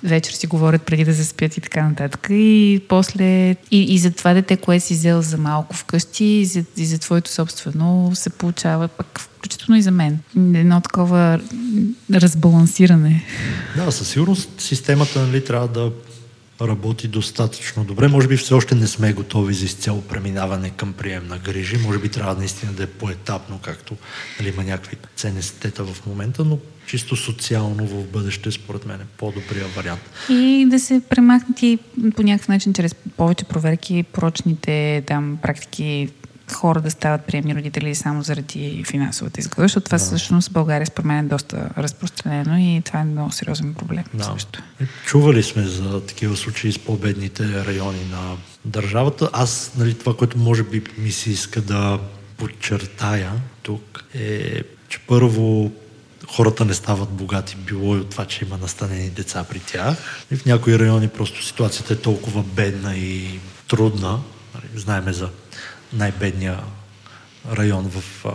вечер 0.03 0.33
си 0.33 0.47
говорят 0.47 0.81
преди 0.81 1.05
да 1.05 1.13
заспят 1.13 1.57
и 1.57 1.61
така 1.61 1.83
нататък. 1.83 2.27
И 2.31 2.81
после 2.89 3.36
и, 3.71 3.93
и 3.93 3.97
за 3.97 4.11
това 4.11 4.33
дете, 4.33 4.57
кое 4.57 4.79
си 4.79 4.93
взел 4.93 5.21
за 5.21 5.37
малко 5.37 5.75
вкъщи 5.75 6.25
и 6.25 6.45
за, 6.45 6.63
и 6.77 6.85
за 6.85 6.97
твоето 6.97 7.31
собствено 7.31 8.11
се 8.13 8.29
получава 8.29 8.87
пък 8.87 9.19
включително 9.19 9.77
и 9.77 9.81
за 9.81 9.91
мен. 9.91 10.19
Едно 10.35 10.81
такова 10.81 11.39
разбалансиране. 12.13 13.23
Да, 13.75 13.91
със 13.91 14.07
сигурност 14.07 14.49
системата 14.57 15.19
нали, 15.19 15.45
трябва 15.45 15.67
да 15.67 15.91
работи 16.61 17.07
достатъчно 17.07 17.83
добре. 17.83 18.07
Може 18.07 18.27
би 18.27 18.37
все 18.37 18.53
още 18.53 18.75
не 18.75 18.87
сме 18.87 19.13
готови 19.13 19.53
за 19.53 19.65
изцяло 19.65 20.01
преминаване 20.01 20.69
към 20.69 20.93
прием 20.93 21.27
на 21.27 21.37
грижи. 21.37 21.77
Може 21.77 21.99
би 21.99 22.09
трябва 22.09 22.35
наистина 22.35 22.71
да 22.71 22.83
е 22.83 22.87
поетапно, 22.87 23.59
както 23.61 23.95
нали, 24.39 24.49
има 24.49 24.63
някакви 24.63 24.97
ценестета 25.15 25.83
в 25.83 26.05
момента, 26.05 26.45
но 26.45 26.59
чисто 26.87 27.15
социално 27.15 27.87
в 27.87 28.03
бъдеще, 28.03 28.51
според 28.51 28.85
мен, 28.85 29.01
е 29.01 29.05
по-добрия 29.17 29.65
вариант. 29.75 30.01
И 30.29 30.65
да 30.69 30.79
се 30.79 31.01
премахнат 31.09 31.63
и 31.63 31.79
по 32.15 32.23
някакъв 32.23 32.47
начин, 32.47 32.73
чрез 32.73 32.95
повече 32.95 33.45
проверки, 33.45 34.03
прочните 34.13 35.03
там 35.07 35.37
практики 35.41 36.09
хора 36.53 36.81
да 36.81 36.91
стават 36.91 37.21
приемни 37.21 37.55
родители 37.55 37.95
само 37.95 38.23
заради 38.23 38.83
финансовата 38.87 39.39
изгода, 39.39 39.61
защото 39.61 39.85
това 39.85 39.97
да. 39.97 40.03
всъщност 40.03 40.49
в 40.49 40.53
България 40.53 40.87
според 40.87 41.05
мен 41.05 41.25
е 41.25 41.29
доста 41.29 41.69
разпространено 41.77 42.57
и 42.57 42.81
това 42.85 42.99
е 42.99 43.03
много 43.03 43.31
сериозен 43.31 43.73
проблем 43.73 44.03
да. 44.13 44.23
също. 44.23 44.63
Чували 45.05 45.43
сме 45.43 45.63
за 45.63 46.05
такива 46.05 46.37
случаи 46.37 46.71
с 46.71 46.79
по-бедните 46.79 47.65
райони 47.65 48.05
на 48.11 48.35
държавата. 48.65 49.29
Аз, 49.33 49.71
нали, 49.77 49.93
това, 49.93 50.17
което 50.17 50.37
може 50.37 50.63
би 50.63 50.83
ми 50.97 51.11
се 51.11 51.29
иска 51.29 51.61
да 51.61 51.99
подчертая 52.37 53.31
тук 53.63 54.03
е, 54.13 54.61
че 54.89 54.99
първо 55.07 55.71
хората 56.27 56.65
не 56.65 56.73
стават 56.73 57.09
богати, 57.09 57.55
било 57.55 57.95
и 57.95 57.99
от 57.99 58.09
това, 58.09 58.25
че 58.25 58.45
има 58.45 58.57
настанени 58.57 59.09
деца 59.09 59.43
при 59.43 59.59
тях. 59.59 60.25
И 60.31 60.35
в 60.35 60.45
някои 60.45 60.79
райони 60.79 61.07
просто 61.07 61.45
ситуацията 61.45 61.93
е 61.93 61.97
толкова 61.97 62.43
бедна 62.43 62.95
и 62.95 63.39
трудна. 63.67 64.19
Нали, 64.55 64.65
знаеме 64.75 65.13
за 65.13 65.29
най-бедния 65.97 66.59
район 67.51 67.89
в 67.89 68.25
а, 68.25 68.31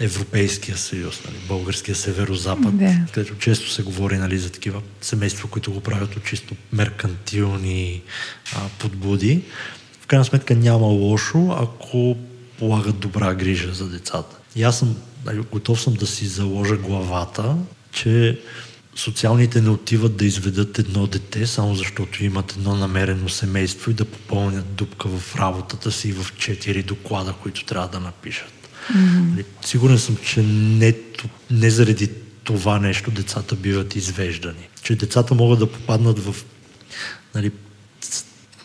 Европейския 0.00 0.76
съюз, 0.76 1.20
нали, 1.24 1.36
българския 1.48 1.94
северо-запад, 1.94 2.78
да. 2.78 3.06
където 3.12 3.38
често 3.38 3.70
се 3.70 3.82
говори 3.82 4.18
нали, 4.18 4.38
за 4.38 4.50
такива 4.50 4.82
семейства, 5.00 5.48
които 5.48 5.72
го 5.72 5.80
правят 5.80 6.16
от 6.16 6.24
чисто 6.24 6.54
меркантилни 6.72 8.02
а, 8.56 8.58
подбуди. 8.78 9.42
В 10.00 10.06
крайна 10.06 10.24
сметка 10.24 10.54
няма 10.54 10.86
лошо, 10.86 11.56
ако 11.60 12.16
полагат 12.58 12.98
добра 12.98 13.34
грижа 13.34 13.74
за 13.74 13.88
децата. 13.88 14.36
И 14.56 14.62
аз 14.62 14.78
съм, 14.78 14.96
нали, 15.24 15.44
готов 15.52 15.80
съм 15.82 15.94
да 15.94 16.06
си 16.06 16.26
заложа 16.26 16.76
главата, 16.76 17.56
че 17.92 18.40
социалните 18.96 19.60
не 19.60 19.68
отиват 19.68 20.16
да 20.16 20.24
изведат 20.24 20.78
едно 20.78 21.06
дете, 21.06 21.46
само 21.46 21.74
защото 21.74 22.24
имат 22.24 22.52
едно 22.52 22.76
намерено 22.76 23.28
семейство 23.28 23.90
и 23.90 23.94
да 23.94 24.04
попълнят 24.04 24.74
дупка 24.74 25.08
в 25.08 25.36
работата 25.36 25.92
си 25.92 26.12
в 26.12 26.26
четири 26.38 26.82
доклада, 26.82 27.34
които 27.42 27.64
трябва 27.64 27.88
да 27.88 28.00
напишат. 28.00 28.52
Mm-hmm. 28.92 29.44
Сигурен 29.64 29.98
съм, 29.98 30.16
че 30.16 30.42
не, 30.42 30.94
не 31.50 31.70
заради 31.70 32.10
това 32.44 32.78
нещо 32.78 33.10
децата 33.10 33.56
биват 33.56 33.96
извеждани. 33.96 34.68
Че 34.82 34.96
децата 34.96 35.34
могат 35.34 35.58
да 35.58 35.72
попаднат 35.72 36.18
в 36.18 36.44
нали, 37.34 37.50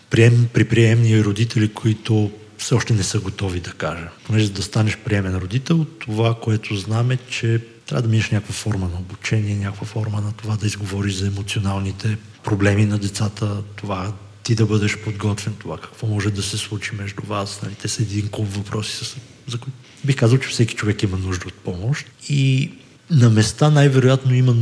прием, 0.10 0.48
при 0.54 0.64
приемни 0.64 1.24
родители, 1.24 1.68
които 1.74 2.32
все 2.58 2.76
още 2.76 2.94
не 2.94 3.04
са 3.04 3.20
готови 3.20 3.60
да 3.60 3.72
кажа. 3.72 4.10
Понеже 4.24 4.52
да 4.52 4.64
станеш 4.64 4.98
приемен 4.98 5.36
родител, 5.36 5.86
това, 6.00 6.36
което 6.42 6.76
знаме, 6.76 7.18
че 7.30 7.60
трябва 7.90 8.02
да 8.02 8.08
минеш 8.08 8.30
някаква 8.30 8.54
форма 8.54 8.90
на 8.94 9.00
обучение, 9.00 9.56
някаква 9.56 9.88
форма 9.88 10.22
на 10.22 10.32
това 10.32 10.56
да 10.56 10.66
изговориш 10.66 11.14
за 11.14 11.28
емоционалните 11.28 12.18
проблеми 12.44 12.86
на 12.86 12.98
децата, 12.98 13.64
това 13.76 14.14
ти 14.44 14.56
да 14.56 14.66
бъдеш 14.66 14.98
подготвен, 14.98 15.54
това 15.60 15.78
какво 15.78 16.08
може 16.08 16.32
да 16.32 16.44
се 16.44 16.58
случи 16.58 16.96
между 16.96 17.22
вас. 17.28 17.60
Нали? 17.64 17.76
Те 17.76 17.88
са 17.88 18.02
един 18.02 18.28
куп 18.28 18.54
въпроси, 18.56 19.16
за 19.48 19.58
които 19.58 19.78
бих 20.06 20.16
казал, 20.16 20.38
че 20.38 20.50
всеки 20.50 20.76
човек 20.76 21.04
има 21.04 21.18
нужда 21.18 21.48
от 21.48 21.54
помощ. 21.54 22.06
И 22.30 22.72
на 23.12 23.30
места 23.30 23.70
най-вероятно 23.70 24.34
има 24.34 24.56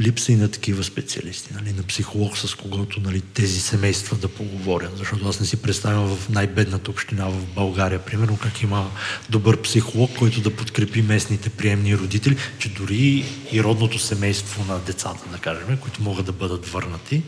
липса 0.00 0.32
и 0.32 0.36
на 0.36 0.50
такива 0.50 0.84
специалисти, 0.84 1.54
нали, 1.54 1.72
на 1.72 1.82
психолог, 1.82 2.38
с 2.38 2.54
когото 2.54 3.00
нали, 3.00 3.20
тези 3.20 3.60
семейства 3.60 4.16
да 4.16 4.28
поговорят. 4.28 4.98
Защото 4.98 5.28
аз 5.28 5.40
не 5.40 5.46
си 5.46 5.56
представям 5.56 6.16
в 6.16 6.28
най-бедната 6.28 6.90
община 6.90 7.28
в 7.28 7.46
България, 7.54 8.04
примерно, 8.04 8.36
как 8.36 8.62
има 8.62 8.90
добър 9.30 9.62
психолог, 9.62 10.10
който 10.18 10.40
да 10.40 10.56
подкрепи 10.56 11.02
местните 11.02 11.50
приемни 11.50 11.98
родители, 11.98 12.36
че 12.58 12.68
дори 12.68 13.24
и 13.52 13.62
родното 13.62 13.98
семейство 13.98 14.64
на 14.64 14.78
децата, 14.78 15.28
да 15.32 15.38
кажем, 15.38 15.78
които 15.80 16.02
могат 16.02 16.26
да 16.26 16.32
бъдат 16.32 16.66
върнати, 16.66 17.22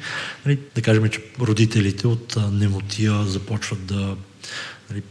нали, 0.46 0.58
да 0.74 0.82
кажем, 0.82 1.08
че 1.08 1.22
родителите 1.40 2.06
от 2.06 2.36
немотия 2.52 3.24
започват 3.24 3.86
да 3.86 4.16
нали, 4.90 5.02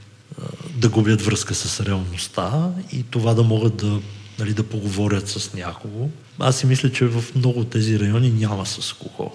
да 0.75 0.89
губят 0.89 1.21
връзка 1.21 1.55
с 1.55 1.85
реалността 1.85 2.71
и 2.91 3.03
това 3.03 3.33
да 3.33 3.43
могат 3.43 3.75
да 3.75 4.01
нали, 4.39 4.53
да 4.53 4.63
поговорят 4.63 5.29
с 5.29 5.53
някого. 5.53 6.09
Аз 6.39 6.57
си 6.57 6.65
мисля, 6.65 6.91
че 6.91 7.05
в 7.05 7.23
много 7.35 7.59
от 7.59 7.69
тези 7.69 7.99
райони 7.99 8.29
няма 8.31 8.65
с 8.65 8.93
кого. 8.93 9.31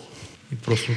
И 0.52 0.56
просто 0.56 0.92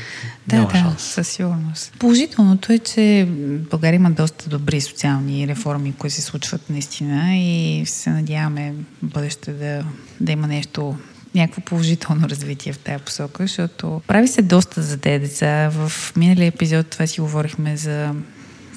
да, 0.48 0.56
няма 0.56 0.68
да, 0.68 0.78
шанс. 0.78 1.02
със 1.02 1.28
сигурност. 1.28 1.94
Положителното 2.00 2.74
е, 2.74 2.80
че 2.80 3.28
България 3.72 3.96
има 3.96 4.12
доста 4.12 4.50
добри 4.50 4.82
социални 4.82 5.48
реформи, 5.48 5.94
които 5.98 6.16
се 6.16 6.22
случват 6.22 6.70
наистина 6.70 7.38
и 7.38 7.84
се 7.86 8.10
надяваме 8.10 8.74
в 9.04 9.06
бъдеще 9.06 9.52
да, 9.52 9.86
да 10.20 10.32
има 10.32 10.48
нещо 10.48 10.98
някакво 11.36 11.62
положително 11.62 12.30
развитие 12.30 12.74
в 12.74 12.80
тази 12.80 13.04
посока, 13.04 13.44
защото 13.44 14.02
прави 14.08 14.28
се 14.28 14.42
доста 14.42 14.82
за 14.82 14.98
тези 14.98 15.20
деца. 15.20 15.70
В 15.70 15.92
миналия 16.16 16.48
епизод 16.48 16.88
това 16.88 17.08
си 17.08 17.22
говорихме 17.22 17.78
за 17.78 18.14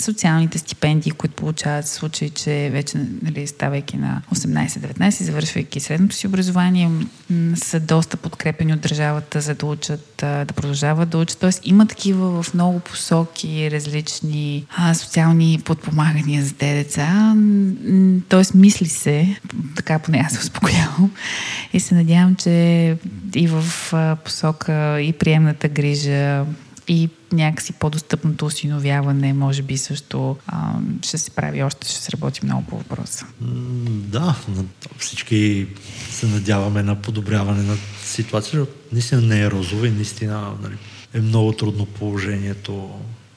социалните 0.03 0.59
стипендии, 0.59 1.13
които 1.13 1.35
получават 1.35 1.85
в 1.85 1.89
случай, 1.89 2.31
че 2.31 2.71
вече, 2.73 2.99
нали, 3.23 3.47
ставайки 3.47 3.97
на 3.97 4.23
18-19, 4.35 5.23
завършвайки 5.23 5.81
средното 5.81 6.17
си 6.17 6.27
образование, 6.27 6.91
са 7.55 7.81
доста 7.81 8.17
подкрепени 8.17 8.73
от 8.73 8.81
държавата, 8.81 9.41
за 9.41 9.55
да 9.55 9.67
учат, 9.67 10.15
да 10.19 10.47
продължават 10.57 11.09
да 11.09 11.19
учат. 11.19 11.39
Тоест 11.39 11.61
има 11.65 11.87
такива 11.87 12.43
в 12.43 12.55
много 12.55 12.81
посоки 12.81 13.71
различни 13.71 14.67
а, 14.77 14.95
социални 14.95 15.61
подпомагания 15.65 16.45
за 16.45 16.55
тези 16.55 16.75
деца. 16.75 17.37
Тоест 18.29 18.55
мисли 18.55 18.89
се, 18.89 19.37
така 19.77 19.99
поне 19.99 20.23
аз 20.27 20.33
се 20.33 20.39
успокоявам 20.39 21.11
и 21.73 21.81
се 21.81 21.95
надявам, 21.95 22.35
че 22.35 22.51
и 23.35 23.49
в 23.49 23.65
посока 24.25 25.01
и 25.01 25.13
приемната 25.13 25.69
грижа, 25.69 26.45
и 26.89 27.09
някакси 27.33 27.73
по-достъпното 27.73 28.47
осиновяване, 28.47 29.33
може 29.33 29.63
би 29.63 29.79
също 29.79 30.37
а, 30.47 30.73
ще 31.03 31.19
се 31.19 31.31
прави 31.31 31.63
още, 31.63 31.89
ще 31.89 32.03
се 32.03 32.13
работи 32.13 32.41
много 32.45 32.65
по 32.67 32.79
въпроса. 32.79 33.27
Да, 33.87 34.37
всички 34.99 35.67
се 36.11 36.27
надяваме 36.27 36.83
на 36.83 37.03
подобряване 37.03 37.63
на 37.63 37.77
ситуацията. 38.05 38.73
Наистина 38.93 39.21
не 39.21 39.43
е 39.43 39.51
розова 39.51 39.89
и 39.89 39.91
наистина 39.91 40.53
нали, 40.63 40.77
е 41.15 41.21
много 41.21 41.53
трудно 41.53 41.87
положението 41.87 42.91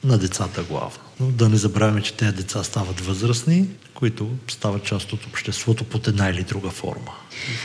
на 0.04 0.18
децата 0.18 0.62
главно. 0.62 1.00
Но 1.20 1.26
да 1.26 1.48
не 1.48 1.56
забравяме, 1.56 2.02
че 2.02 2.14
тези 2.14 2.36
деца 2.36 2.64
стават 2.64 3.00
възрастни, 3.00 3.66
които 4.00 4.30
стават 4.48 4.84
част 4.84 5.12
от 5.12 5.24
обществото 5.24 5.84
под 5.84 6.08
една 6.08 6.28
или 6.28 6.42
друга 6.42 6.70
форма. 6.70 7.12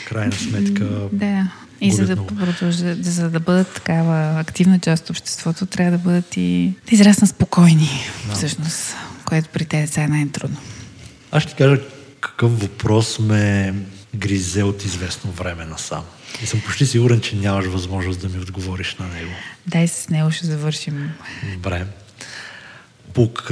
В 0.02 0.10
крайна 0.10 0.32
сметка 0.32 0.86
да. 1.12 1.52
И 1.82 1.91
за 1.91 2.06
да, 2.06 2.28
продължат, 2.28 3.06
за 3.06 3.30
да 3.30 3.39
бъдат 3.39 3.74
такава 3.74 4.39
активна 4.39 4.80
част 4.80 5.04
от 5.04 5.10
обществото, 5.10 5.65
трябва 5.65 5.91
да 5.91 6.04
бъдат 6.04 6.38
и 6.38 6.74
да 6.89 6.95
израснат 6.95 7.30
спокойни, 7.30 7.89
да. 8.28 8.34
всъщност, 8.34 8.95
което 9.26 9.50
при 9.50 9.65
тези 9.65 9.86
деца 9.86 10.04
е 10.04 10.08
най-трудно. 10.08 10.58
Аз 11.32 11.43
ще 11.43 11.54
кажа 11.54 11.82
какъв 12.19 12.62
въпрос 12.62 13.19
ме 13.19 13.74
гризе 14.15 14.63
от 14.63 14.86
известно 14.86 15.32
време 15.32 15.65
насам. 15.65 16.04
И 16.43 16.45
съм 16.45 16.62
почти 16.65 16.86
сигурен, 16.86 17.21
че 17.21 17.36
нямаш 17.36 17.65
възможност 17.65 18.21
да 18.21 18.30
ми 18.30 18.39
отговориш 18.39 18.95
на 18.95 19.08
него. 19.08 19.32
Дай 19.67 19.88
с 19.88 20.10
него 20.10 20.32
ще 20.32 20.45
завършим. 20.45 21.12
Добре. 21.54 21.86
Пук 23.13 23.52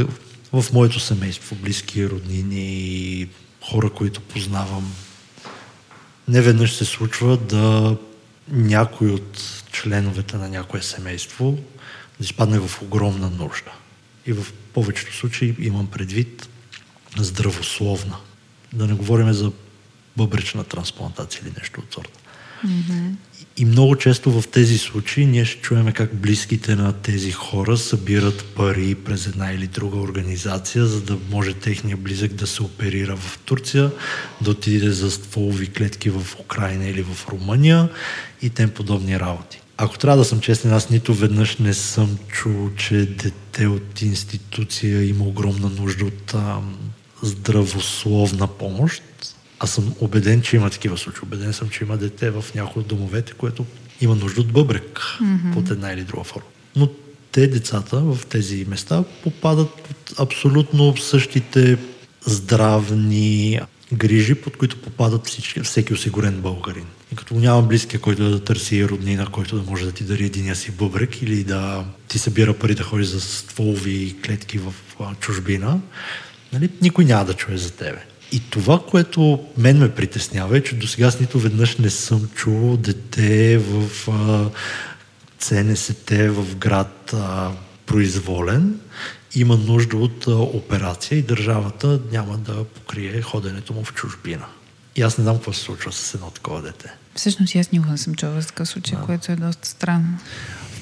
в 0.54 0.74
моето 0.74 1.00
семейство, 1.00 1.56
близки 1.56 2.10
роднини, 2.10 3.28
хора, 3.62 3.90
които 3.90 4.22
познавам, 4.22 4.94
не 6.28 6.42
веднъж 6.42 6.76
се 6.76 6.86
случва 6.86 7.38
да 7.38 7.98
някой 8.48 9.10
от 9.10 9.64
членовете 9.72 10.38
на 10.38 10.50
някое 10.50 10.82
семейство 10.82 11.58
да 12.20 12.26
изпадне 12.26 12.60
в 12.60 12.82
огромна 12.82 13.30
нужда. 13.30 13.72
И 14.26 14.34
в 14.34 14.54
повечето 14.74 15.16
случаи 15.16 15.56
имам 15.60 15.88
предвид 15.88 16.50
здравословна. 17.18 18.18
Да 18.74 18.88
не 18.88 18.94
говорим 18.94 19.34
за 19.34 19.52
бъбречна 20.18 20.64
трансплантация 20.64 21.42
или 21.46 21.54
нещо 21.58 21.82
от 21.82 21.94
сорта. 21.94 22.20
Mm-hmm. 22.66 23.12
И 23.58 23.66
много 23.66 23.96
често 23.96 24.42
в 24.42 24.48
тези 24.48 24.78
случаи 24.78 25.26
ние 25.26 25.46
ще 25.46 25.62
чуем 25.62 25.92
как 25.92 26.16
близките 26.16 26.76
на 26.76 26.94
тези 26.94 27.32
хора 27.32 27.78
събират 27.78 28.46
пари 28.46 28.96
през 28.96 29.28
една 29.28 29.52
или 29.52 29.68
друга 29.68 29.98
организация, 29.98 30.86
за 30.86 31.02
да 31.02 31.18
може 31.32 31.54
техния 31.54 31.98
близък 31.98 32.34
да 32.34 32.48
се 32.48 32.64
оперира 32.64 33.16
в 33.16 33.40
Турция, 33.46 33.92
да 34.42 34.52
отиде 34.52 34.92
за 34.92 35.12
стволови 35.12 35.68
клетки 35.68 36.10
в 36.10 36.40
Украина 36.40 36.86
или 36.86 37.04
в 37.04 37.28
Румъния 37.30 37.90
и 38.42 38.50
тем 38.50 38.70
подобни 38.70 39.20
работи. 39.20 39.62
Ако 39.78 39.98
трябва 39.98 40.18
да 40.18 40.26
съм 40.26 40.40
честен, 40.40 40.74
аз 40.74 40.90
нито 40.90 41.14
веднъж 41.14 41.58
не 41.58 41.74
съм 41.74 42.18
чул, 42.28 42.70
че 42.78 42.96
дете 42.96 43.68
от 43.68 44.02
институция 44.02 45.04
има 45.10 45.26
огромна 45.26 45.70
нужда 45.70 46.06
от 46.06 46.34
ам, 46.34 46.78
здравословна 47.22 48.48
помощ. 48.48 49.04
Аз 49.64 49.72
съм 49.72 49.94
убеден, 50.00 50.42
че 50.42 50.56
има 50.56 50.70
такива 50.70 50.98
случаи. 50.98 51.22
Убеден 51.24 51.54
съм, 51.54 51.70
че 51.70 51.84
има 51.84 51.98
дете 51.98 52.32
в 52.32 52.46
някои 52.56 52.80
от 52.80 52.88
домовете, 52.88 53.34
което 53.34 53.66
има 54.02 54.16
нужда 54.16 54.42
от 54.42 54.52
бъбрек 54.52 55.00
mm-hmm. 55.00 55.54
под 55.54 55.70
една 55.70 55.92
или 55.92 56.04
друга 56.04 56.24
форма. 56.24 56.48
Но 56.76 56.90
те, 57.32 57.48
децата 57.48 58.00
в 58.00 58.26
тези 58.26 58.66
места, 58.70 59.04
попадат 59.24 59.70
под 59.70 60.20
абсолютно 60.20 60.98
същите 60.98 61.78
здравни 62.26 63.60
грижи, 63.94 64.36
под 64.36 64.58
които 64.58 64.82
попадат 64.82 65.28
всички, 65.28 65.62
всеки 65.62 65.94
осигурен 65.94 66.42
българин. 66.42 66.86
И 67.14 67.16
като 67.16 67.36
няма 67.36 67.62
близкия, 67.62 68.00
който 68.00 68.30
да 68.30 68.44
търси 68.44 68.88
роднина, 68.88 69.28
който 69.32 69.56
да 69.56 69.72
може 69.72 69.86
да 69.86 69.92
ти 69.92 70.04
дари 70.04 70.26
единия 70.26 70.56
си 70.56 70.72
бъбрек 70.72 71.22
или 71.22 71.44
да 71.44 71.86
ти 72.08 72.20
събира 72.20 72.54
пари 72.54 72.76
да 72.76 72.84
ходиш 72.84 73.08
за 73.08 73.22
стволови 73.22 74.16
клетки 74.26 74.58
в 74.58 74.74
чужбина, 75.20 75.80
Нали? 76.54 76.70
Никой 76.82 77.06
няма 77.06 77.26
да 77.26 77.34
чуе 77.34 77.58
за 77.58 77.72
тебе. 77.72 78.06
И 78.34 78.40
това, 78.40 78.82
което 78.90 79.44
мен 79.58 79.78
ме 79.78 79.96
притеснява 79.96 80.58
е, 80.58 80.64
че 80.64 80.76
до 80.76 80.88
сега 80.88 81.12
нито 81.20 81.40
веднъж 81.40 81.78
не 81.78 81.90
съм 81.90 82.30
чувал 82.36 82.78
дете 82.78 83.58
в 83.58 84.10
а, 84.10 84.50
ЦНСТ 85.40 86.10
в 86.10 86.56
град 86.56 87.14
а, 87.14 87.52
произволен, 87.86 88.80
има 89.36 89.58
нужда 89.58 89.98
от 89.98 90.28
а, 90.28 90.32
операция 90.32 91.18
и 91.18 91.22
държавата 91.22 92.00
няма 92.12 92.38
да 92.38 92.64
покрие 92.64 93.22
ходенето 93.22 93.74
му 93.74 93.84
в 93.84 93.94
чужбина. 93.94 94.46
И 94.96 95.02
аз 95.02 95.18
не 95.18 95.24
знам 95.24 95.36
какво 95.36 95.54
се 95.54 95.62
случва 95.62 95.92
с 95.92 96.14
едно 96.14 96.30
такова 96.30 96.62
дете. 96.62 96.94
Всъщност 97.16 97.56
аз 97.56 97.72
никога 97.72 97.92
не 97.92 97.98
съм 97.98 98.16
чувала 98.16 98.42
за 98.42 98.48
такъв 98.48 98.68
случай, 98.68 98.98
да. 98.98 99.06
което 99.06 99.32
е 99.32 99.36
доста 99.36 99.68
странно. 99.68 100.18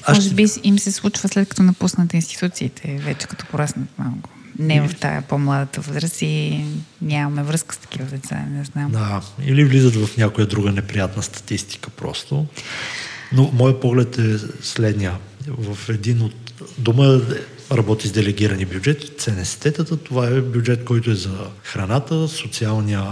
Аз 0.02 0.16
Може 0.16 0.30
би 0.30 0.46
им 0.62 0.78
се 0.78 0.92
случва 0.92 1.28
след 1.28 1.48
като 1.48 1.62
напуснат 1.62 2.14
институциите, 2.14 2.98
вече 3.02 3.26
като 3.26 3.46
пораснат 3.46 3.88
малко. 3.98 4.30
Не 4.58 4.88
в 4.88 4.94
тая 5.00 5.22
по-младата 5.22 5.80
възраст 5.80 6.22
и 6.22 6.64
нямаме 7.02 7.42
връзка 7.42 7.74
с 7.74 7.78
такива 7.78 8.04
деца, 8.04 8.44
не 8.50 8.64
знам. 8.64 8.90
Да, 8.90 9.22
или 9.46 9.64
влизат 9.64 9.94
в 9.96 10.16
някоя 10.16 10.46
друга 10.46 10.72
неприятна 10.72 11.22
статистика 11.22 11.90
просто. 11.90 12.46
Но 13.32 13.50
моят 13.52 13.80
поглед 13.80 14.18
е 14.18 14.38
следния. 14.62 15.18
В 15.48 15.88
един 15.88 16.22
от 16.22 16.34
дома 16.78 17.20
работи 17.72 18.08
с 18.08 18.12
делегирани 18.12 18.64
бюджети, 18.64 19.06
ЦНСТ-тата, 19.06 20.04
това 20.04 20.28
е 20.28 20.40
бюджет, 20.40 20.84
който 20.84 21.10
е 21.10 21.14
за 21.14 21.38
храната, 21.62 22.28
социалния, 22.28 23.04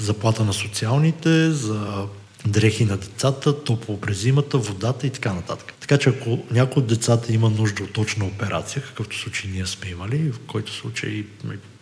заплата 0.00 0.44
на 0.44 0.52
социалните, 0.52 1.50
за 1.50 2.06
дрехи 2.46 2.84
на 2.84 2.96
децата, 2.96 3.64
топло 3.64 4.00
през 4.00 4.18
зимата, 4.18 4.58
водата 4.58 5.06
и 5.06 5.10
така 5.10 5.32
нататък. 5.32 5.74
Така 5.80 5.98
че 5.98 6.08
ако 6.08 6.44
някой 6.50 6.82
от 6.82 6.86
децата 6.86 7.32
има 7.32 7.50
нужда 7.50 7.82
от 7.82 7.92
точна 7.92 8.24
операция, 8.24 8.82
какъвто 8.82 9.18
случай 9.18 9.50
ние 9.50 9.66
сме 9.66 9.90
имали, 9.90 10.32
в 10.32 10.38
който 10.46 10.72
случай 10.72 11.24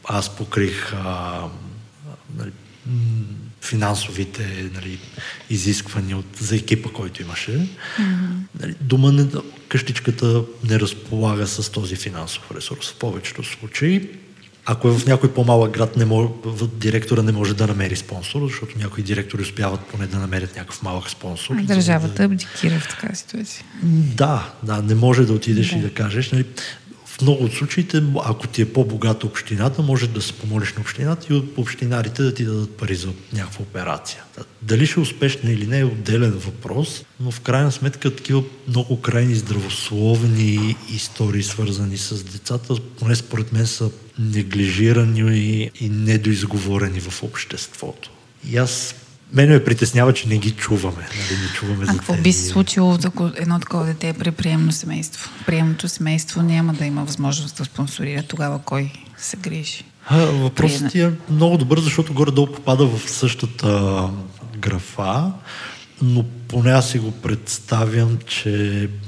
аз 0.04 0.36
покрих 0.36 0.92
а, 0.92 1.48
нали, 2.36 2.50
финансовите 3.62 4.70
нали, 4.74 4.98
изисквания 5.50 6.18
от, 6.18 6.36
за 6.40 6.56
екипа, 6.56 6.88
който 6.88 7.22
имаше. 7.22 7.50
Mm-hmm. 7.50 8.28
Нали, 8.60 8.74
дома 8.80 9.12
не, 9.12 9.26
къщичката 9.68 10.44
не 10.68 10.80
разполага 10.80 11.46
с 11.46 11.70
този 11.70 11.96
финансов 11.96 12.50
ресурс 12.54 12.90
в 12.90 12.98
повечето 12.98 13.44
случаи. 13.44 14.08
Ако 14.66 14.88
е 14.88 14.98
в 14.98 15.06
някой 15.06 15.32
по-малък 15.32 15.70
град, 15.70 15.96
не 15.96 16.04
може, 16.04 16.28
директора 16.74 17.22
не 17.22 17.32
може 17.32 17.54
да 17.54 17.66
намери 17.66 17.96
спонсор, 17.96 18.48
защото 18.48 18.78
някои 18.78 19.02
директори 19.02 19.42
успяват 19.42 19.80
поне 19.80 20.06
да 20.06 20.18
намерят 20.18 20.56
някакъв 20.56 20.82
малък 20.82 21.10
спонсор. 21.10 21.54
Държавата 21.62 22.14
да... 22.14 22.24
абдикира 22.24 22.78
в 22.78 22.88
такава 22.88 23.14
ситуация. 23.14 23.64
Да, 24.16 24.52
да, 24.62 24.82
не 24.82 24.94
може 24.94 25.26
да 25.26 25.32
отидеш 25.32 25.70
да. 25.70 25.76
и 25.76 25.80
да 25.80 25.94
кажеш. 25.94 26.30
Нали, 26.30 26.44
много 27.22 27.44
от 27.44 27.52
случаите, 27.52 28.02
ако 28.24 28.46
ти 28.46 28.62
е 28.62 28.72
по-богата 28.72 29.26
общината, 29.26 29.82
може 29.82 30.08
да 30.08 30.22
се 30.22 30.32
помолиш 30.32 30.72
на 30.72 30.80
общината 30.80 31.26
и 31.30 31.36
от 31.36 31.58
общинарите 31.58 32.22
да 32.22 32.34
ти 32.34 32.44
дадат 32.44 32.76
пари 32.76 32.94
за 32.94 33.08
някаква 33.32 33.62
операция. 33.62 34.22
Дали 34.62 34.86
ще 34.86 35.00
е 35.00 35.02
успешна 35.02 35.52
или 35.52 35.66
не 35.66 35.78
е 35.78 35.84
отделен 35.84 36.30
въпрос, 36.30 37.04
но 37.20 37.30
в 37.30 37.40
крайна 37.40 37.72
сметка 37.72 38.16
такива 38.16 38.42
много 38.68 39.00
крайни 39.00 39.34
здравословни 39.34 40.76
истории, 40.94 41.42
свързани 41.42 41.98
с 41.98 42.24
децата, 42.24 42.74
поне 42.98 43.16
според 43.16 43.52
мен 43.52 43.66
са 43.66 43.90
неглижирани 44.18 45.70
и 45.80 45.88
недоизговорени 45.88 47.00
в 47.00 47.22
обществото. 47.22 48.10
И 48.50 48.56
аз 48.56 48.94
мен 49.32 49.48
ме 49.48 49.64
притеснява, 49.64 50.12
че 50.12 50.28
не 50.28 50.38
ги 50.38 50.50
чуваме. 50.50 50.96
Нали, 50.96 51.40
не 51.42 51.48
чуваме 51.54 51.84
а 51.88 51.92
какво 51.92 52.14
би 52.14 52.32
се 52.32 52.48
случило, 52.48 52.98
ако 53.04 53.30
едно 53.36 53.60
такова 53.60 53.84
дете 53.84 54.08
е 54.08 54.12
при 54.12 54.30
приемно 54.30 54.72
семейство? 54.72 55.30
Приемното 55.46 55.88
семейство 55.88 56.42
няма 56.42 56.72
да 56.72 56.84
има 56.84 57.04
възможност 57.04 57.56
да 57.56 57.64
спонсорира 57.64 58.22
тогава 58.22 58.60
кой 58.64 58.92
се 59.16 59.36
грижи. 59.36 59.84
А, 60.06 60.16
въпросът 60.16 60.94
е 60.94 61.10
много 61.30 61.56
добър, 61.58 61.80
защото 61.80 62.14
горе-долу 62.14 62.46
попада 62.46 62.86
в 62.86 63.10
същата 63.10 64.08
графа, 64.58 65.32
но 66.02 66.24
поне 66.48 66.70
аз 66.70 66.90
си 66.90 66.98
го 66.98 67.12
представям, 67.12 68.18
че 68.26 68.50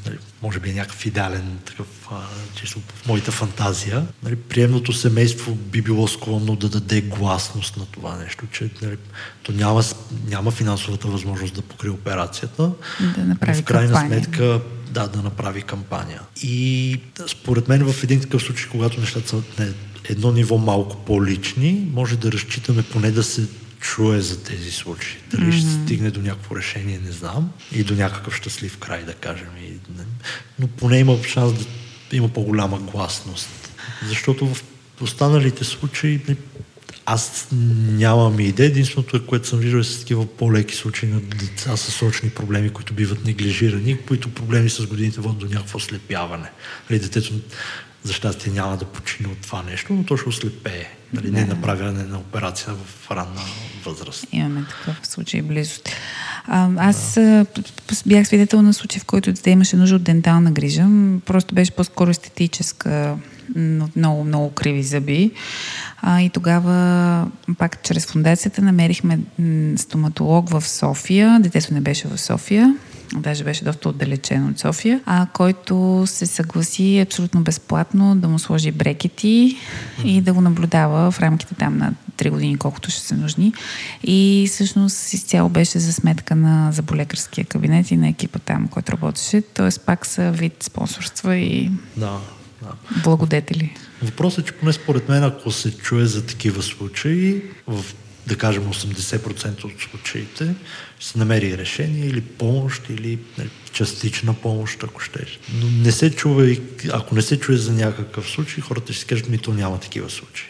нали, 0.06 0.18
може 0.42 0.60
би 0.60 0.70
е 0.70 0.74
някакъв 0.74 1.06
идеален 1.06 1.58
такъв, 1.64 1.86
а, 2.10 2.20
чисто 2.54 2.80
в 2.80 3.08
моята 3.08 3.32
фантазия. 3.32 4.06
Нали, 4.22 4.36
приемното 4.36 4.92
семейство 4.92 5.54
би 5.54 5.82
било 5.82 6.08
склонно 6.08 6.56
да 6.56 6.68
даде 6.68 7.00
гласност 7.00 7.76
на 7.76 7.86
това 7.86 8.16
нещо, 8.16 8.46
че 8.52 8.70
нали, 8.82 8.96
то 9.42 9.52
няма, 9.52 9.82
няма 10.28 10.50
финансовата 10.50 11.08
възможност 11.08 11.54
да 11.54 11.62
покрие 11.62 11.90
операцията. 11.90 12.70
Да 13.16 13.24
направи 13.24 13.62
в 13.62 13.64
крайна 13.64 13.92
кампания. 13.92 14.22
сметка 14.22 14.60
да, 14.90 15.08
да 15.08 15.22
направи 15.22 15.62
кампания. 15.62 16.20
И 16.42 17.00
според 17.26 17.68
мен 17.68 17.92
в 17.92 18.04
един 18.04 18.20
такъв 18.20 18.42
случай, 18.42 18.68
когато 18.70 19.00
нещата 19.00 19.28
са 19.28 19.42
не, 19.58 19.72
едно 20.08 20.32
ниво 20.32 20.58
малко 20.58 20.96
по-лични, 20.96 21.88
може 21.92 22.16
да 22.16 22.32
разчитаме 22.32 22.82
поне 22.82 23.10
да 23.10 23.22
се 23.22 23.48
чуе 23.84 24.20
за 24.20 24.42
тези 24.42 24.70
случаи. 24.70 25.16
Дали 25.30 25.42
mm-hmm. 25.42 25.58
ще 25.58 25.84
стигне 25.84 26.10
до 26.10 26.20
някакво 26.20 26.56
решение, 26.56 27.00
не 27.04 27.12
знам. 27.12 27.52
И 27.72 27.84
до 27.84 27.94
някакъв 27.94 28.36
щастлив 28.36 28.78
край, 28.78 29.04
да 29.04 29.14
кажем. 29.14 29.48
И, 29.62 29.72
но 30.58 30.66
поне 30.66 30.98
има 30.98 31.18
шанс 31.24 31.52
да 32.10 32.16
има 32.16 32.28
по-голяма 32.28 32.78
гласност. 32.78 33.48
Защото 34.08 34.46
в 34.46 34.62
останалите 35.00 35.64
случаи 35.64 36.20
аз 37.06 37.48
нямам 37.82 38.40
идея. 38.40 38.66
Единственото, 38.66 39.16
е, 39.16 39.26
което 39.26 39.48
съм 39.48 39.58
виждал 39.58 39.78
е 39.78 39.84
с 39.84 39.98
такива 39.98 40.26
по-леки 40.26 40.76
случаи 40.76 41.08
на 41.08 41.20
деца 41.20 41.76
с 41.76 41.92
сочни 41.92 42.30
проблеми, 42.30 42.70
които 42.70 42.94
биват 42.94 43.24
неглижирани, 43.24 43.98
които 43.98 44.34
проблеми 44.34 44.70
с 44.70 44.86
годините 44.86 45.20
водят 45.20 45.38
до 45.38 45.46
някакво 45.46 45.78
слепяване. 45.78 46.50
Нали, 46.90 47.00
детето 47.00 47.32
за 48.04 48.12
щастие 48.12 48.52
няма 48.52 48.76
да 48.76 48.84
почине 48.84 49.28
от 49.28 49.38
това 49.38 49.62
нещо, 49.62 49.92
но 49.92 50.04
то 50.04 50.16
ще 50.16 50.28
ослепее. 50.28 50.88
Нали, 51.12 51.30
да. 51.30 51.40
Не 51.40 51.44
направяне 51.44 52.02
на 52.02 52.18
операция 52.18 52.74
в 52.74 53.10
ранна 53.10 53.40
възраст. 53.84 54.26
Имаме 54.32 54.64
такъв 54.68 55.06
случай 55.06 55.42
близост. 55.42 55.88
А, 56.46 56.70
аз 56.76 57.14
да. 57.14 57.46
бях 58.06 58.26
свидетел 58.26 58.62
на 58.62 58.74
случай, 58.74 59.00
в 59.00 59.04
който 59.04 59.32
дете 59.32 59.50
имаше 59.50 59.76
нужда 59.76 59.96
от 59.96 60.02
дентална 60.02 60.52
грижа. 60.52 60.86
Просто 61.24 61.54
беше 61.54 61.70
по-скоро 61.70 62.10
естетическа, 62.10 63.16
много, 63.96 64.24
много 64.24 64.50
криви 64.50 64.82
зъби. 64.82 65.30
А, 66.02 66.20
и 66.20 66.30
тогава, 66.30 67.26
пак 67.58 67.82
чрез 67.82 68.06
фундацията, 68.06 68.62
намерихме 68.62 69.18
стоматолог 69.76 70.50
в 70.50 70.68
София. 70.68 71.40
Детето 71.40 71.74
не 71.74 71.80
беше 71.80 72.08
в 72.08 72.18
София 72.20 72.74
даже 73.16 73.44
беше 73.44 73.64
доста 73.64 73.88
отдалечен 73.88 74.48
от 74.48 74.58
София, 74.58 75.00
а 75.06 75.26
който 75.32 76.04
се 76.06 76.26
съгласи 76.26 76.98
абсолютно 76.98 77.40
безплатно 77.40 78.16
да 78.16 78.28
му 78.28 78.38
сложи 78.38 78.72
брекети 78.72 79.56
и 80.04 80.20
да 80.20 80.32
го 80.32 80.40
наблюдава 80.40 81.10
в 81.10 81.20
рамките 81.20 81.54
там 81.54 81.78
на 81.78 81.94
3 82.16 82.30
години, 82.30 82.56
колкото 82.56 82.90
ще 82.90 83.00
се 83.00 83.14
нужни. 83.14 83.52
И 84.04 84.48
всъщност 84.52 85.12
изцяло 85.12 85.48
беше 85.48 85.78
за 85.78 85.92
сметка 85.92 86.36
на 86.36 86.72
заболекарския 86.72 87.44
кабинет 87.44 87.90
и 87.90 87.96
на 87.96 88.08
екипа 88.08 88.38
там, 88.38 88.68
който 88.68 88.92
работеше. 88.92 89.42
Тоест 89.54 89.80
пак 89.86 90.06
са 90.06 90.32
вид 90.32 90.62
спонсорства 90.62 91.36
и 91.36 91.70
да, 91.96 92.18
да. 92.62 93.00
благодетели. 93.02 93.74
Въпросът 94.02 94.44
е, 94.44 94.46
че 94.46 94.52
поне 94.52 94.72
според 94.72 95.08
мен, 95.08 95.24
ако 95.24 95.50
се 95.50 95.76
чуе 95.76 96.06
за 96.06 96.26
такива 96.26 96.62
случаи, 96.62 97.42
в 97.66 97.84
да 98.26 98.36
кажем 98.36 98.64
80% 98.64 99.64
от 99.64 99.72
случаите, 99.90 100.54
ще 100.98 101.10
се 101.10 101.18
намери 101.18 101.58
решение 101.58 102.06
или 102.06 102.20
помощ, 102.20 102.82
или 102.90 103.18
нали, 103.38 103.50
частична 103.72 104.34
помощ, 104.34 104.82
ако 104.82 105.00
щеш. 105.00 105.38
Но 105.60 105.70
не 105.70 105.92
се 105.92 106.10
чува, 106.10 106.56
ако 106.92 107.14
не 107.14 107.22
се 107.22 107.40
чуе 107.40 107.56
за 107.56 107.72
някакъв 107.72 108.30
случай, 108.30 108.62
хората 108.62 108.92
ще 108.92 109.00
си 109.00 109.06
кажат, 109.06 109.28
ми 109.28 109.38
то 109.38 109.54
няма 109.54 109.80
такива 109.80 110.10
случаи. 110.10 110.48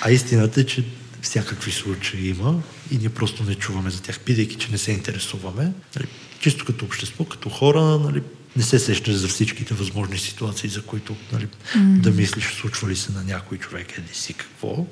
А 0.00 0.10
истината 0.10 0.60
е, 0.60 0.64
че 0.64 0.84
всякакви 1.22 1.72
случаи 1.72 2.28
има 2.28 2.62
и 2.90 2.98
ние 2.98 3.08
просто 3.08 3.44
не 3.44 3.54
чуваме 3.54 3.90
за 3.90 4.02
тях, 4.02 4.20
бидейки, 4.26 4.56
че 4.56 4.70
не 4.70 4.78
се 4.78 4.92
интересуваме. 4.92 5.72
Нали, 5.96 6.06
чисто 6.40 6.64
като 6.64 6.84
общество, 6.84 7.24
като 7.24 7.48
хора, 7.48 7.80
нали, 7.80 8.22
не 8.56 8.62
се 8.62 8.78
сещаш 8.78 9.14
за 9.14 9.28
всичките 9.28 9.74
възможни 9.74 10.18
ситуации, 10.18 10.70
за 10.70 10.82
които 10.82 11.16
нали, 11.32 11.46
mm-hmm. 11.46 12.00
да 12.00 12.10
мислиш, 12.10 12.44
случва 12.44 12.88
ли 12.88 12.96
се 12.96 13.12
на 13.12 13.24
някой 13.24 13.58
човек, 13.58 13.98
еди 13.98 14.14
си 14.14 14.34
какво. 14.34 14.86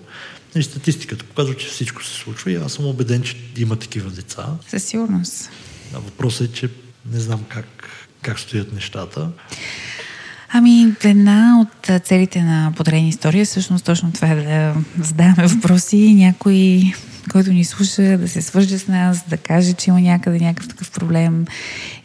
И 0.54 0.62
статистиката 0.62 1.24
показва, 1.24 1.56
че 1.56 1.66
всичко 1.66 2.04
се 2.04 2.14
случва 2.14 2.50
и 2.50 2.56
аз 2.56 2.72
съм 2.72 2.86
убеден, 2.86 3.22
че 3.22 3.36
има 3.58 3.76
такива 3.76 4.10
деца. 4.10 4.46
Със 4.68 4.84
сигурност. 4.84 5.50
А 5.94 5.98
въпросът 5.98 6.50
е, 6.50 6.52
че 6.52 6.68
не 7.12 7.20
знам 7.20 7.44
как, 7.48 7.66
как 8.22 8.38
стоят 8.38 8.72
нещата. 8.72 9.30
Ами, 10.52 10.94
една 11.04 11.60
от 11.60 12.04
целите 12.04 12.42
на 12.42 12.72
Подрени 12.76 13.08
история 13.08 13.44
всъщност 13.44 13.84
точно 13.84 14.12
това 14.12 14.28
е 14.28 14.36
да 14.36 14.74
задаваме 15.04 15.46
въпроси 15.46 15.96
и 15.96 16.14
някой, 16.14 16.82
който 17.32 17.52
ни 17.52 17.64
слуша, 17.64 18.18
да 18.18 18.28
се 18.28 18.42
свърже 18.42 18.78
с 18.78 18.88
нас, 18.88 19.24
да 19.28 19.36
каже, 19.36 19.72
че 19.72 19.90
има 19.90 20.00
някъде 20.00 20.38
някакъв 20.38 20.68
такъв 20.68 20.90
проблем 20.90 21.46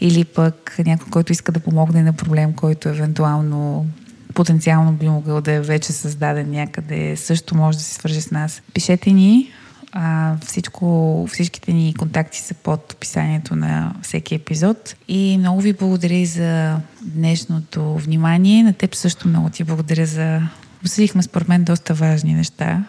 или 0.02 0.26
пък 0.26 0.76
някой, 0.86 1.08
който 1.12 1.32
иска 1.32 1.52
да 1.52 1.60
помогне 1.60 2.04
на 2.04 2.14
проблем, 2.14 2.54
който 2.54 2.90
евентуално 2.90 3.86
потенциално 4.34 4.92
би 4.92 5.10
могъл 5.10 5.42
да 5.42 5.52
е 5.52 5.62
вече 5.62 5.94
създаден 5.94 6.52
някъде, 6.52 7.18
също 7.18 7.56
може 7.56 7.78
да 7.78 7.84
се 7.84 7.94
свържи 7.94 8.22
с 8.22 8.32
нас. 8.32 8.62
Пишете 8.74 9.12
ни, 9.12 9.52
а, 9.92 10.36
всичко, 10.46 11.28
всичките 11.32 11.74
ни 11.74 11.94
контакти 11.98 12.40
са 12.40 12.54
под 12.54 12.94
описанието 12.94 13.56
на 13.56 13.94
всеки 14.02 14.36
епизод. 14.36 14.96
И 15.08 15.38
много 15.38 15.62
ви 15.62 15.74
благодаря 15.74 16.26
за 16.26 16.78
днешното 17.02 17.96
внимание. 17.98 18.64
На 18.64 18.74
теб 18.74 18.96
също 18.96 19.28
много 19.28 19.50
ти 19.50 19.64
благодаря 19.64 20.06
за 20.06 20.42
Обсъдихме 20.86 21.24
според 21.24 21.48
мен 21.48 21.64
доста 21.64 21.94
важни 21.94 22.34
неща. 22.34 22.84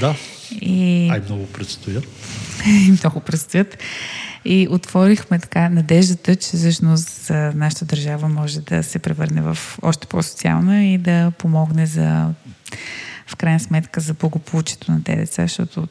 Да. 0.00 0.14
И... 0.50 1.08
Ай, 1.10 1.20
много 1.20 1.46
предстоят. 1.46 2.04
много 2.88 3.20
предстоят. 3.20 3.78
И 4.44 4.68
отворихме 4.70 5.38
така 5.38 5.68
надеждата, 5.68 6.36
че 6.36 6.56
всъщност 6.56 7.30
нашата 7.54 7.84
държава 7.84 8.28
може 8.28 8.60
да 8.60 8.82
се 8.82 8.98
превърне 8.98 9.42
в 9.42 9.58
още 9.82 10.06
по-социална 10.06 10.84
и 10.84 10.98
да 10.98 11.32
помогне 11.38 11.86
за 11.86 12.28
в 13.26 13.36
крайна 13.36 13.60
сметка 13.60 14.00
за 14.00 14.14
благополучието 14.14 14.92
на 14.92 15.02
тези 15.04 15.18
деца, 15.18 15.42
защото 15.42 15.88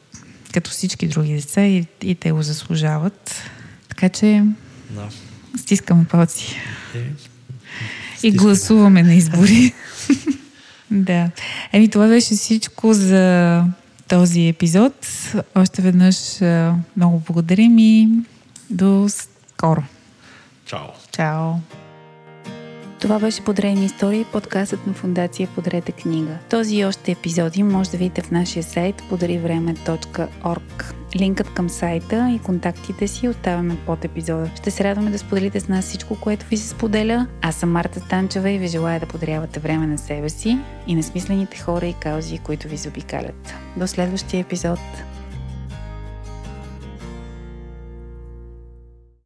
като 0.54 0.72
всички 0.72 1.08
други 1.08 1.34
деца 1.34 1.62
и, 1.62 1.86
и 2.02 2.16
те 2.16 2.32
го 2.32 2.42
заслужават. 2.42 3.42
Така 3.90 4.10
че 4.10 4.44
да. 4.90 5.10
стискаме 5.58 6.06
палци. 6.06 6.56
Е, 6.96 7.00
и 8.24 8.32
гласуваме 8.32 9.04
на 9.04 9.14
избори. 9.14 9.74
да. 10.92 11.30
Еми, 11.74 11.90
това 11.90 12.08
беше 12.08 12.36
всичко 12.36 12.94
за 12.94 13.64
този 14.10 14.48
епизод. 14.48 14.94
Още 15.56 15.82
веднъж 15.82 16.42
много 16.98 17.20
благодарим 17.20 17.80
и 17.80 18.10
до 18.70 19.08
скоро. 19.10 19.84
Чао. 20.66 20.88
Чао. 21.12 21.52
Това 23.02 23.20
беше 23.20 23.44
Подрени 23.44 23.86
истории, 23.86 24.26
подкастът 24.32 24.88
на 24.88 24.94
фундация 24.94 25.48
Подрете 25.56 25.92
книга. 25.92 26.38
Този 26.50 26.76
и 26.76 26.86
още 26.86 27.12
епизоди 27.12 27.64
може 27.64 27.90
да 27.90 27.98
видите 27.98 28.22
в 28.22 28.32
нашия 28.32 28.64
сайт 28.64 29.02
pодаривреме.org. 29.10 31.05
Линкът 31.16 31.54
към 31.54 31.70
сайта 31.70 32.32
и 32.36 32.40
контактите 32.40 33.08
си 33.08 33.28
оставяме 33.28 33.78
под 33.86 34.06
епизода. 34.06 34.52
Ще 34.56 34.72
се 34.72 34.84
радваме 34.84 35.12
да 35.12 35.20
споделите 35.20 35.60
с 35.60 35.68
нас 35.68 35.86
всичко, 35.86 36.20
което 36.22 36.46
ви 36.46 36.58
се 36.58 36.68
споделя. 36.68 37.28
Аз 37.42 37.56
съм 37.56 37.72
Марта 37.72 38.00
Станчева 38.00 38.50
и 38.50 38.60
ви 38.60 38.68
желая 38.68 39.00
да 39.00 39.06
подарявате 39.06 39.60
време 39.60 39.88
на 39.88 39.98
себе 39.98 40.30
си 40.30 40.58
и 40.88 40.96
на 40.96 41.04
смислените 41.04 41.58
хора 41.58 41.86
и 41.86 41.94
каузи, 41.94 42.38
които 42.38 42.68
ви 42.68 42.78
заобикалят. 42.78 43.54
До 43.78 43.88
следващия 43.88 44.40
епизод! 44.40 44.80